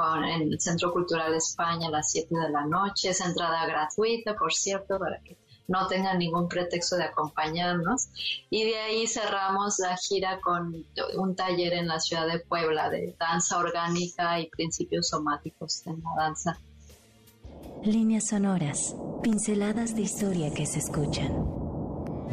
con 0.00 0.24
en 0.24 0.52
el 0.52 0.60
Centro 0.60 0.92
Cultural 0.92 1.34
España 1.34 1.88
a 1.88 1.90
las 1.90 2.10
7 2.10 2.34
de 2.34 2.50
la 2.50 2.64
noche, 2.64 3.10
es 3.10 3.20
entrada 3.20 3.66
gratuita, 3.66 4.34
por 4.34 4.52
cierto, 4.52 4.98
para 4.98 5.20
que 5.20 5.36
no 5.68 5.86
tengan 5.86 6.18
ningún 6.18 6.48
pretexto 6.48 6.96
de 6.96 7.04
acompañarnos. 7.04 8.08
Y 8.48 8.64
de 8.64 8.78
ahí 8.78 9.06
cerramos 9.06 9.78
la 9.78 9.96
gira 9.96 10.40
con 10.40 10.86
un 11.16 11.36
taller 11.36 11.74
en 11.74 11.86
la 11.86 12.00
ciudad 12.00 12.26
de 12.26 12.40
Puebla 12.40 12.88
de 12.88 13.14
danza 13.18 13.58
orgánica 13.58 14.40
y 14.40 14.48
principios 14.48 15.08
somáticos 15.08 15.86
en 15.86 16.02
la 16.02 16.24
danza. 16.24 16.58
Líneas 17.84 18.28
sonoras, 18.28 18.96
pinceladas 19.22 19.94
de 19.94 20.02
historia 20.02 20.52
que 20.52 20.66
se 20.66 20.80
escuchan. 20.80 21.59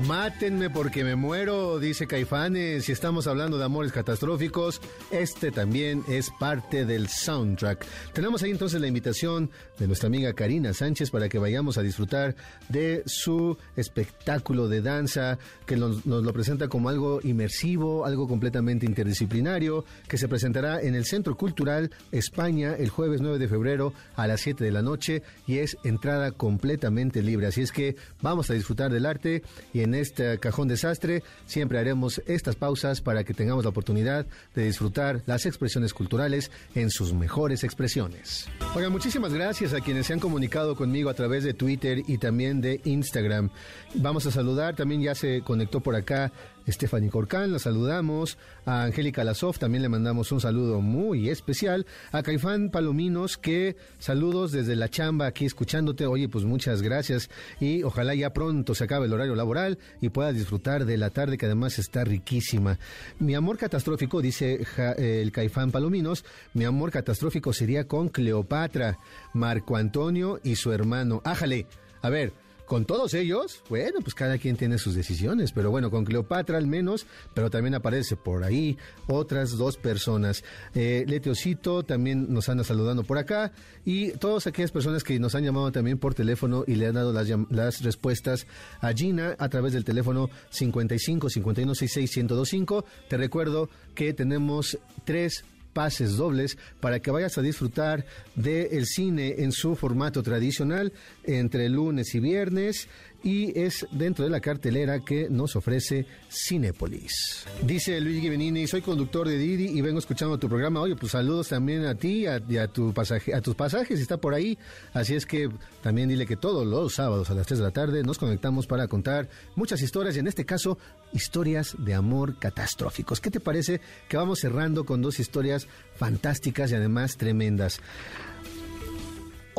Mátenme 0.05 0.69
porque 0.69 1.03
me 1.03 1.15
muero, 1.15 1.79
dice 1.79 2.05
Caifanes. 2.05 2.85
Si 2.85 2.91
estamos 2.91 3.25
hablando 3.25 3.57
de 3.57 3.65
amores 3.65 3.91
catastróficos, 3.91 4.79
este 5.09 5.49
también 5.49 6.03
es 6.07 6.29
parte 6.39 6.85
del 6.85 7.07
soundtrack. 7.07 7.83
Tenemos 8.13 8.43
ahí 8.43 8.51
entonces 8.51 8.79
la 8.79 8.85
invitación 8.85 9.49
de 9.79 9.87
nuestra 9.87 10.05
amiga 10.05 10.33
Karina 10.33 10.71
Sánchez 10.73 11.09
para 11.09 11.29
que 11.29 11.39
vayamos 11.39 11.79
a 11.79 11.81
disfrutar 11.81 12.35
de 12.69 13.01
su 13.07 13.57
espectáculo 13.75 14.67
de 14.67 14.83
danza 14.83 15.39
que 15.65 15.75
nos, 15.77 16.05
lo 16.05 16.31
presenta 16.31 16.67
como 16.67 16.89
algo 16.89 17.19
inmersivo, 17.23 18.05
algo 18.05 18.27
completamente 18.27 18.85
interdisciplinario, 18.85 19.83
que 20.07 20.19
se 20.19 20.27
presentará 20.27 20.79
en 20.79 20.93
el 20.93 21.05
Centro 21.05 21.35
Cultural 21.35 21.89
España 22.11 22.75
el 22.77 22.89
jueves 22.89 23.19
9 23.19 23.39
de 23.39 23.47
febrero 23.47 23.93
a 24.15 24.27
las 24.27 24.41
7 24.41 24.63
de 24.63 24.71
la 24.71 24.83
noche 24.83 25.23
y 25.47 25.57
es 25.57 25.75
entrada 25.83 26.31
completamente 26.31 27.23
libre. 27.23 27.47
Así 27.47 27.61
es 27.61 27.71
que 27.71 27.95
vamos 28.21 28.51
a 28.51 28.53
disfrutar 28.53 28.91
del 28.91 29.07
arte 29.07 29.41
y 29.73 29.81
en 29.81 29.86
este 29.95 30.37
cajón 30.39 30.67
desastre 30.67 31.23
siempre 31.45 31.79
haremos 31.79 32.21
estas 32.25 32.55
pausas 32.55 33.01
para 33.01 33.23
que 33.23 33.33
tengamos 33.33 33.63
la 33.63 33.69
oportunidad 33.69 34.25
de 34.55 34.65
disfrutar 34.65 35.21
las 35.25 35.45
expresiones 35.45 35.93
culturales 35.93 36.51
en 36.75 36.89
sus 36.89 37.13
mejores 37.13 37.63
expresiones. 37.63 38.47
Oigan, 38.75 38.91
muchísimas 38.91 39.33
gracias 39.33 39.73
a 39.73 39.81
quienes 39.81 40.07
se 40.07 40.13
han 40.13 40.19
comunicado 40.19 40.75
conmigo 40.75 41.09
a 41.09 41.13
través 41.13 41.43
de 41.43 41.53
Twitter 41.53 42.03
y 42.07 42.17
también 42.17 42.61
de 42.61 42.81
Instagram. 42.83 43.49
Vamos 43.95 44.25
a 44.25 44.31
saludar, 44.31 44.75
también 44.75 45.01
ya 45.01 45.15
se 45.15 45.41
conectó 45.41 45.79
por 45.79 45.95
acá 45.95 46.31
Stephanie 46.67 47.09
Corcán, 47.09 47.51
la 47.51 47.59
saludamos. 47.59 48.37
A 48.65 48.83
Angélica 48.83 49.23
Lazoff 49.23 49.59
también 49.59 49.81
le 49.81 49.89
mandamos 49.89 50.31
un 50.31 50.41
saludo 50.41 50.81
muy 50.81 51.29
especial. 51.29 51.85
A 52.11 52.23
Caifán 52.23 52.69
Palominos, 52.69 53.37
que 53.37 53.75
saludos 53.99 54.51
desde 54.51 54.75
la 54.75 54.89
chamba 54.89 55.27
aquí 55.27 55.45
escuchándote. 55.45 56.05
Oye, 56.05 56.29
pues 56.29 56.45
muchas 56.45 56.81
gracias 56.81 57.29
y 57.59 57.83
ojalá 57.83 58.15
ya 58.15 58.33
pronto 58.33 58.75
se 58.75 58.83
acabe 58.83 59.05
el 59.05 59.13
horario 59.13 59.35
laboral 59.35 59.77
y 60.01 60.09
puedas 60.09 60.35
disfrutar 60.35 60.85
de 60.85 60.97
la 60.97 61.09
tarde 61.09 61.37
que 61.37 61.45
además 61.45 61.79
está 61.79 62.03
riquísima. 62.03 62.79
Mi 63.19 63.35
amor 63.35 63.57
catastrófico, 63.57 64.21
dice 64.21 64.65
el 64.97 65.31
Caifán 65.31 65.71
Palominos, 65.71 66.25
mi 66.53 66.65
amor 66.65 66.91
catastrófico 66.91 67.53
sería 67.53 67.87
con 67.87 68.09
Cleopatra, 68.09 68.99
Marco 69.33 69.77
Antonio 69.77 70.39
y 70.43 70.55
su 70.55 70.71
hermano. 70.71 71.21
Ájale, 71.23 71.67
a 72.01 72.09
ver, 72.09 72.33
con 72.67 72.85
todos 72.85 73.13
ellos, 73.13 73.63
bueno, 73.69 74.01
pues 74.01 74.13
cada 74.13 74.37
quien 74.37 74.57
tiene 74.57 74.77
sus 74.77 74.93
decisiones, 74.93 75.53
pero 75.53 75.71
bueno, 75.71 75.89
con 75.89 76.03
Cleopatra 76.03 76.57
al 76.57 76.67
menos, 76.67 77.07
pero 77.33 77.49
también 77.49 77.73
aparece 77.75 78.17
por 78.17 78.43
ahí 78.43 78.77
otras 79.07 79.57
dos 79.57 79.77
personas. 79.77 80.43
Eh, 80.75 81.05
Leteocito 81.07 81.83
también 81.83 82.31
nos 82.31 82.49
anda 82.49 82.65
saludando 82.65 83.03
por 83.03 83.17
acá 83.17 83.53
y 83.85 84.11
todas 84.11 84.47
aquellas 84.47 84.71
personas 84.71 85.05
que 85.05 85.17
nos 85.17 85.33
han 85.33 85.45
llamado 85.45 85.71
también 85.71 85.97
por 85.97 86.13
teléfono 86.13 86.65
y 86.67 86.75
le 86.75 86.87
han 86.87 86.95
dado 86.95 87.13
las, 87.13 87.29
las 87.49 87.81
respuestas 87.83 88.45
a 88.81 88.91
Gina 88.91 89.35
a 89.39 89.47
través 89.47 89.71
del 89.71 89.85
teléfono 89.85 90.29
55 90.49 91.29
51 91.29 91.73
66 91.73 92.17
1025. 92.17 92.85
Te 93.07 93.15
recuerdo 93.15 93.69
que 93.95 94.13
tenemos 94.13 94.77
tres 95.05 95.45
pases 95.77 96.17
dobles 96.17 96.57
para 96.79 96.99
que 96.99 97.11
vayas 97.11 97.37
a 97.37 97.43
disfrutar 97.43 98.03
del 98.33 98.87
cine 98.87 99.35
en 99.43 99.51
su 99.51 99.75
formato 99.75 100.23
tradicional 100.23 100.91
entre 101.23 101.69
lunes 101.69 102.15
y 102.15 102.19
viernes 102.19 102.87
y 103.23 103.57
es 103.59 103.87
dentro 103.91 104.23
de 104.23 104.31
la 104.31 104.39
cartelera 104.39 104.99
que 104.99 105.29
nos 105.29 105.55
ofrece 105.55 106.05
Cinepolis. 106.29 107.45
Dice 107.63 107.99
Luigi 107.99 108.29
Benini, 108.29 108.67
soy 108.67 108.81
conductor 108.81 109.27
de 109.27 109.37
Didi 109.37 109.77
y 109.77 109.81
vengo 109.81 109.99
escuchando 109.99 110.37
tu 110.37 110.47
programa. 110.47 110.81
Oye, 110.81 110.95
pues 110.95 111.11
saludos 111.11 111.49
también 111.49 111.85
a 111.85 111.95
ti 111.95 112.25
y 112.49 112.57
a, 112.57 112.67
tu 112.67 112.93
pasaje, 112.93 113.33
a 113.33 113.41
tus 113.41 113.55
pasajes, 113.55 113.99
está 113.99 114.17
por 114.17 114.33
ahí. 114.33 114.57
Así 114.93 115.15
es 115.15 115.25
que 115.25 115.49
también 115.81 116.09
dile 116.09 116.25
que 116.25 116.37
todos 116.37 116.65
los 116.65 116.93
sábados 116.93 117.29
a 117.29 117.33
las 117.33 117.47
3 117.47 117.59
de 117.59 117.65
la 117.65 117.71
tarde 117.71 118.03
nos 118.03 118.17
conectamos 118.17 118.67
para 118.67 118.87
contar 118.87 119.29
muchas 119.55 119.81
historias 119.81 120.15
y 120.15 120.19
en 120.19 120.27
este 120.27 120.45
caso 120.45 120.77
historias 121.13 121.75
de 121.77 121.93
amor 121.93 122.37
catastróficos. 122.39 123.21
¿Qué 123.21 123.31
te 123.31 123.39
parece 123.39 123.81
que 124.07 124.17
vamos 124.17 124.39
cerrando 124.39 124.85
con 124.85 125.01
dos 125.01 125.19
historias 125.19 125.67
fantásticas 125.95 126.71
y 126.71 126.75
además 126.75 127.17
tremendas? 127.17 127.81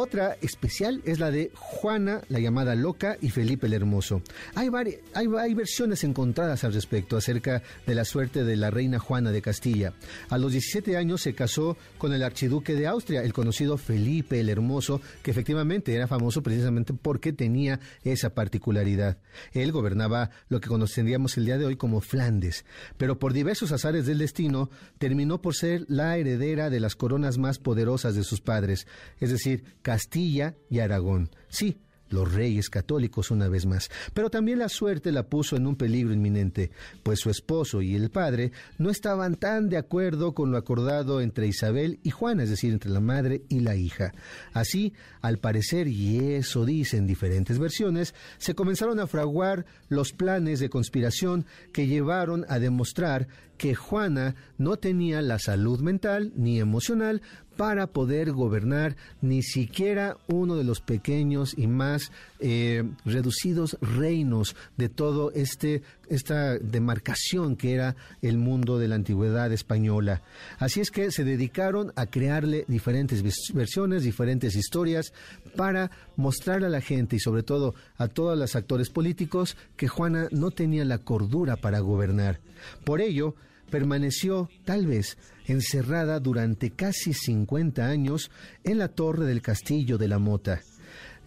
Otra 0.01 0.37
especial 0.43 1.03
es 1.05 1.19
la 1.19 1.33
de 1.33 1.51
Juana, 1.57 2.23
la 2.29 2.39
llamada 2.39 2.77
loca, 2.77 3.17
y 3.21 3.31
Felipe 3.31 3.67
el 3.67 3.73
Hermoso. 3.73 4.23
Hay, 4.55 4.69
hay, 5.13 5.27
hay, 5.37 5.55
versiones 5.55 6.05
encontradas 6.05 6.63
al 6.63 6.73
respecto 6.73 7.17
acerca 7.17 7.65
de 7.85 7.97
la 7.97 8.05
suerte 8.05 8.45
de 8.45 8.55
la 8.55 8.71
reina 8.71 9.01
Juana 9.01 9.33
de 9.33 9.43
Castilla. 9.43 9.95
A 10.29 10.39
los 10.39 10.53
17 10.53 10.97
años 10.97 11.23
se 11.23 11.35
casó 11.35 11.77
con 11.99 12.13
el 12.13 12.23
archiduque 12.23 12.77
de 12.77 12.87
Austria, 12.87 13.25
el 13.25 13.33
conocido 13.33 13.77
Felipe 13.77 14.39
el 14.39 14.51
Hermoso, 14.51 15.01
que 15.25 15.33
efectivamente 15.33 15.93
era 15.93 16.07
famoso 16.07 16.45
precisamente 16.45 16.93
porque 16.95 17.33
tenía 17.33 17.81
esa 18.05 18.31
particularidad. 18.35 19.19
Él 19.53 19.73
gobernaba 19.73 20.31
lo 20.49 20.61
que 20.61 20.69
conoceríamos 20.69 21.37
el 21.39 21.47
día 21.47 21.59
de 21.59 21.65
hoy 21.67 21.75
como 21.75 22.01
Flandes, 22.01 22.65
pero 22.99 23.19
por 23.19 23.33
diversos 23.33 23.73
azares 23.73 24.07
del 24.07 24.19
destino 24.19 24.71
terminó 24.99 25.43
por 25.43 25.57
ser 25.57 25.87
la 25.89 26.17
heredera 26.19 26.71
de 26.71 26.79
las 26.79 26.95
coronas 26.95 27.37
más 27.37 27.59
poderosas 27.59 28.15
de 28.15 28.23
sus 28.23 28.41
padres, 28.41 28.87
es 29.19 29.31
decir, 29.31 29.65
Castilla 29.89 30.55
y 30.69 30.81
Aragón. 30.81 31.31
Sí, 31.49 31.79
los 32.11 32.31
reyes 32.31 32.69
católicos 32.69 33.31
una 33.31 33.49
vez 33.49 33.65
más. 33.65 33.89
Pero 34.13 34.29
también 34.29 34.59
la 34.59 34.69
suerte 34.69 35.13
la 35.13 35.31
puso 35.31 35.57
en 35.57 35.67
un 35.67 35.77
peligro 35.77 36.13
inminente, 36.13 36.71
pues 37.03 37.21
su 37.21 37.31
esposo 37.31 37.81
y 37.81 37.95
el 37.95 38.11
padre 38.11 38.53
no 38.77 38.91
estaban 38.91 39.37
tan 39.37 39.71
de 39.71 39.79
acuerdo 39.79 40.35
con 40.35 40.51
lo 40.51 40.59
acordado 40.59 41.23
entre 41.23 41.47
Isabel 41.47 42.01
y 42.03 42.11
Juana, 42.11 42.43
es 42.43 42.51
decir, 42.51 42.71
entre 42.71 42.91
la 42.91 43.01
madre 43.01 43.45
y 43.49 43.61
la 43.61 43.77
hija. 43.77 44.13
Así, 44.53 44.93
al 45.23 45.39
parecer, 45.39 45.89
y 45.89 46.35
eso 46.35 46.67
dicen 46.67 47.07
diferentes 47.07 47.59
versiones, 47.59 48.15
se 48.37 48.55
comenzaron 48.55 49.01
a 49.01 49.07
fraguar 49.07 49.65
los 49.89 50.13
planes 50.13 50.61
de 50.61 50.69
conspiración 50.69 51.47
que 51.73 51.87
llevaron 51.87 52.45
a 52.51 52.59
demostrar 52.59 53.27
que 53.59 53.75
Juana 53.75 54.37
no 54.57 54.77
tenía 54.77 55.21
la 55.21 55.39
salud 55.39 55.81
mental 55.81 56.33
ni 56.37 56.61
emocional 56.61 57.21
para 57.57 57.89
poder 57.89 58.31
gobernar 58.31 58.97
ni 59.21 59.43
siquiera 59.43 60.17
uno 60.29 60.55
de 60.57 60.63
los 60.63 60.81
pequeños 60.81 61.55
y 61.59 61.67
más 61.67 62.13
eh, 62.39 62.85
reducidos 63.05 63.77
reinos 63.81 64.55
de 64.77 64.89
todo 64.89 65.33
este 65.33 65.83
esta 66.11 66.59
demarcación 66.59 67.57
que 67.57 67.75
era 67.75 67.97
el 68.23 68.39
mundo 68.39 68.79
de 68.79 68.89
la 68.89 68.95
antigüedad 68.95 69.53
española. 69.53 70.23
Así 70.59 70.81
es 70.81 70.91
que 70.91 71.11
se 71.11 71.25
dedicaron 71.25 71.93
a 71.97 72.07
crearle 72.07 72.65
diferentes 72.69 73.23
versiones, 73.53 74.03
diferentes 74.03 74.57
historias 74.57 75.13
para 75.57 75.91
mostrar 76.17 76.65
a 76.65 76.69
la 76.69 76.81
gente 76.81 77.17
y 77.17 77.21
sobre 77.21 77.43
todo 77.43 77.75
a 77.97 78.09
todos 78.09 78.39
los 78.39 78.57
actores 78.57 78.91
políticos 78.91 79.57
que 79.77 79.89
Juana 79.89 80.29
no 80.31 80.51
tenía 80.51 80.85
la 80.85 80.99
cordura 80.99 81.57
para 81.57 81.81
gobernar. 81.81 82.41
Por 82.85 83.01
ello, 83.01 83.35
permaneció 83.71 84.49
tal 84.65 84.87
vez 84.87 85.19
encerrada 85.47 86.21
durante 86.21 86.71
casi 86.71 87.13
50 87.13 87.87
años 87.87 88.31
en 88.65 88.79
la 88.79 88.89
torre 88.89 89.27
del 89.27 89.43
castillo 89.43 89.99
de 89.99 90.09
la 90.09 90.19
Mota. 90.19 90.61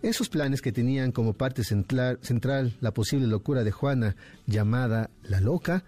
Esos 0.02 0.30
planes 0.30 0.62
que 0.62 0.72
tenían 0.72 1.12
como 1.12 1.34
parte 1.34 1.64
central, 1.64 2.78
la 2.82 2.92
posible 2.92 3.28
locura 3.28 3.64
de 3.64 3.72
Juana 3.72 4.16
llamada 4.48 5.12
la 5.22 5.40
loca, 5.42 5.84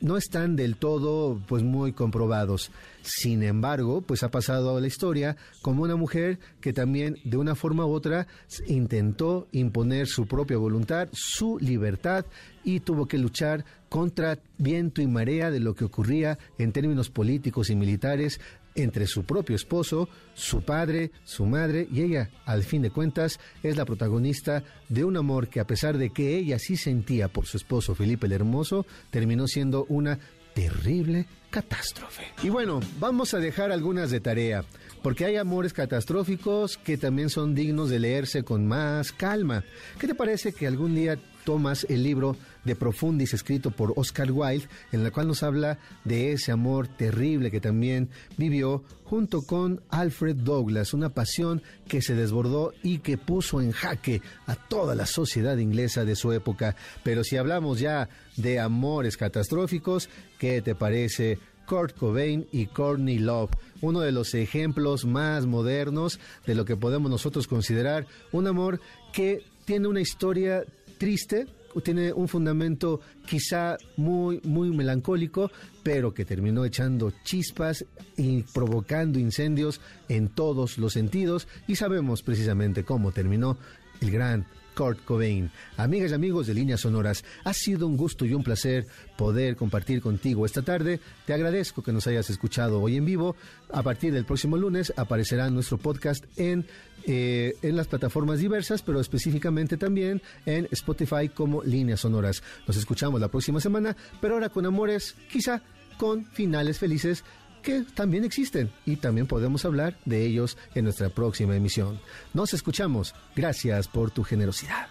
no 0.00 0.16
están 0.16 0.54
del 0.54 0.76
todo 0.76 1.40
pues 1.48 1.64
muy 1.64 1.92
comprobados. 1.92 2.70
Sin 3.02 3.42
embargo, 3.42 4.00
pues 4.00 4.22
ha 4.22 4.30
pasado 4.30 4.78
la 4.78 4.86
historia 4.86 5.36
como 5.60 5.82
una 5.82 5.96
mujer 5.96 6.38
que 6.60 6.72
también 6.72 7.16
de 7.24 7.36
una 7.36 7.56
forma 7.56 7.84
u 7.84 7.90
otra 7.90 8.28
intentó 8.68 9.48
imponer 9.50 10.06
su 10.06 10.26
propia 10.26 10.56
voluntad, 10.56 11.08
su 11.10 11.58
libertad 11.58 12.26
y 12.62 12.78
tuvo 12.78 13.06
que 13.06 13.18
luchar 13.18 13.64
contra 13.88 14.38
viento 14.58 15.02
y 15.02 15.08
marea 15.08 15.50
de 15.50 15.58
lo 15.58 15.74
que 15.74 15.84
ocurría 15.84 16.38
en 16.58 16.70
términos 16.70 17.10
políticos 17.10 17.70
y 17.70 17.74
militares 17.74 18.40
entre 18.78 19.06
su 19.06 19.24
propio 19.24 19.56
esposo, 19.56 20.08
su 20.34 20.62
padre, 20.62 21.10
su 21.24 21.46
madre 21.46 21.86
y 21.92 22.02
ella, 22.02 22.30
al 22.44 22.62
fin 22.62 22.82
de 22.82 22.90
cuentas, 22.90 23.38
es 23.62 23.76
la 23.76 23.84
protagonista 23.84 24.62
de 24.88 25.04
un 25.04 25.16
amor 25.16 25.48
que 25.48 25.60
a 25.60 25.66
pesar 25.66 25.98
de 25.98 26.10
que 26.10 26.36
ella 26.36 26.58
sí 26.58 26.76
sentía 26.76 27.28
por 27.28 27.46
su 27.46 27.56
esposo 27.56 27.94
Felipe 27.94 28.26
el 28.26 28.32
Hermoso, 28.32 28.86
terminó 29.10 29.46
siendo 29.46 29.84
una 29.88 30.18
terrible 30.54 31.26
catástrofe. 31.50 32.24
Y 32.42 32.48
bueno, 32.48 32.80
vamos 32.98 33.32
a 33.34 33.38
dejar 33.38 33.70
algunas 33.70 34.10
de 34.10 34.20
tarea, 34.20 34.64
porque 35.02 35.24
hay 35.24 35.36
amores 35.36 35.72
catastróficos 35.72 36.76
que 36.76 36.96
también 36.96 37.30
son 37.30 37.54
dignos 37.54 37.90
de 37.90 37.98
leerse 37.98 38.42
con 38.42 38.66
más 38.66 39.12
calma. 39.12 39.64
¿Qué 39.98 40.06
te 40.06 40.14
parece 40.14 40.52
que 40.52 40.66
algún 40.66 40.94
día 40.94 41.18
tomas 41.44 41.86
el 41.88 42.02
libro 42.02 42.36
de 42.64 42.76
Profundis 42.76 43.32
escrito 43.32 43.70
por 43.70 43.94
Oscar 43.96 44.30
Wilde, 44.30 44.68
en 44.92 45.04
el 45.04 45.10
cual 45.10 45.28
nos 45.28 45.42
habla 45.42 45.78
de 46.04 46.32
ese 46.32 46.52
amor 46.52 46.88
terrible 46.88 47.50
que 47.50 47.60
también 47.60 48.10
vivió 48.36 48.84
junto 49.04 49.40
con 49.40 49.80
Alfred 49.88 50.36
Douglas, 50.36 50.92
una 50.92 51.08
pasión 51.08 51.62
que 51.88 52.02
se 52.02 52.14
desbordó 52.14 52.74
y 52.82 52.98
que 52.98 53.16
puso 53.16 53.62
en 53.62 53.72
jaque 53.72 54.20
a 54.46 54.56
toda 54.56 54.94
la 54.94 55.06
sociedad 55.06 55.56
inglesa 55.56 56.04
de 56.04 56.16
su 56.16 56.32
época. 56.32 56.76
Pero 57.02 57.24
si 57.24 57.38
hablamos 57.38 57.80
ya 57.80 58.10
de 58.36 58.60
amores 58.60 59.16
catastróficos, 59.16 60.10
¿qué 60.38 60.60
te 60.60 60.74
parece? 60.74 61.38
Kurt 61.68 61.96
Cobain 61.96 62.46
y 62.50 62.66
Courtney 62.66 63.18
Love, 63.18 63.50
uno 63.80 64.00
de 64.00 64.12
los 64.12 64.34
ejemplos 64.34 65.04
más 65.04 65.46
modernos 65.46 66.18
de 66.46 66.54
lo 66.54 66.64
que 66.64 66.76
podemos 66.76 67.10
nosotros 67.10 67.46
considerar. 67.46 68.06
Un 68.32 68.46
amor 68.46 68.80
que 69.12 69.42
tiene 69.64 69.88
una 69.88 70.00
historia 70.00 70.64
triste, 70.98 71.46
tiene 71.82 72.12
un 72.12 72.28
fundamento 72.28 73.00
quizá 73.26 73.76
muy, 73.96 74.40
muy 74.42 74.70
melancólico, 74.70 75.50
pero 75.82 76.12
que 76.12 76.24
terminó 76.24 76.64
echando 76.64 77.12
chispas 77.22 77.84
y 78.16 78.42
provocando 78.42 79.18
incendios 79.18 79.80
en 80.08 80.28
todos 80.28 80.78
los 80.78 80.92
sentidos. 80.92 81.46
Y 81.66 81.76
sabemos 81.76 82.22
precisamente 82.22 82.84
cómo 82.84 83.12
terminó 83.12 83.58
el 84.00 84.10
gran 84.10 84.46
Kurt 84.78 85.04
Cobain. 85.04 85.50
Amigas 85.76 86.12
y 86.12 86.14
amigos 86.14 86.46
de 86.46 86.54
Líneas 86.54 86.82
Sonoras, 86.82 87.24
ha 87.42 87.52
sido 87.52 87.88
un 87.88 87.96
gusto 87.96 88.24
y 88.24 88.32
un 88.32 88.44
placer 88.44 88.86
poder 89.16 89.56
compartir 89.56 90.00
contigo 90.00 90.46
esta 90.46 90.62
tarde. 90.62 91.00
Te 91.26 91.34
agradezco 91.34 91.82
que 91.82 91.92
nos 91.92 92.06
hayas 92.06 92.30
escuchado 92.30 92.80
hoy 92.80 92.96
en 92.96 93.04
vivo. 93.04 93.34
A 93.72 93.82
partir 93.82 94.12
del 94.12 94.24
próximo 94.24 94.56
lunes 94.56 94.92
aparecerá 94.96 95.50
nuestro 95.50 95.78
podcast 95.78 96.24
en, 96.36 96.64
eh, 97.08 97.56
en 97.62 97.76
las 97.76 97.88
plataformas 97.88 98.38
diversas, 98.38 98.82
pero 98.82 99.00
específicamente 99.00 99.76
también 99.76 100.22
en 100.46 100.68
Spotify 100.70 101.28
como 101.28 101.64
Líneas 101.64 101.98
Sonoras. 101.98 102.44
Nos 102.68 102.76
escuchamos 102.76 103.20
la 103.20 103.28
próxima 103.28 103.58
semana, 103.58 103.96
pero 104.20 104.34
ahora 104.34 104.48
con 104.48 104.64
amores, 104.64 105.16
quizá 105.28 105.60
con 105.96 106.24
finales 106.26 106.78
felices 106.78 107.24
que 107.68 107.84
también 107.92 108.24
existen 108.24 108.72
y 108.86 108.96
también 108.96 109.26
podemos 109.26 109.66
hablar 109.66 109.94
de 110.06 110.24
ellos 110.24 110.56
en 110.74 110.84
nuestra 110.84 111.10
próxima 111.10 111.54
emisión. 111.54 112.00
Nos 112.32 112.54
escuchamos. 112.54 113.14
Gracias 113.36 113.88
por 113.88 114.10
tu 114.10 114.24
generosidad. 114.24 114.86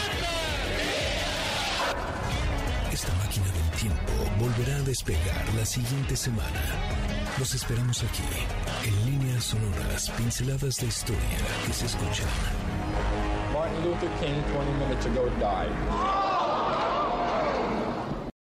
volverá 4.38 4.76
a 4.76 4.82
despegar 4.82 5.44
la 5.54 5.64
siguiente 5.64 6.16
semana. 6.16 6.62
Los 7.38 7.54
esperamos 7.54 8.02
aquí, 8.02 8.22
en 8.86 9.06
líneas 9.06 9.44
sonoras, 9.44 10.10
pinceladas 10.10 10.76
de 10.76 10.86
historia 10.86 11.38
que 11.66 11.72
se 11.72 11.86
escuchan. 11.86 12.28
Martin 13.52 13.84
Luther 13.84 14.10
King 14.20 14.42
20 14.52 14.72
minutes 14.78 15.06
ago 15.06 15.30
died. 15.38 16.35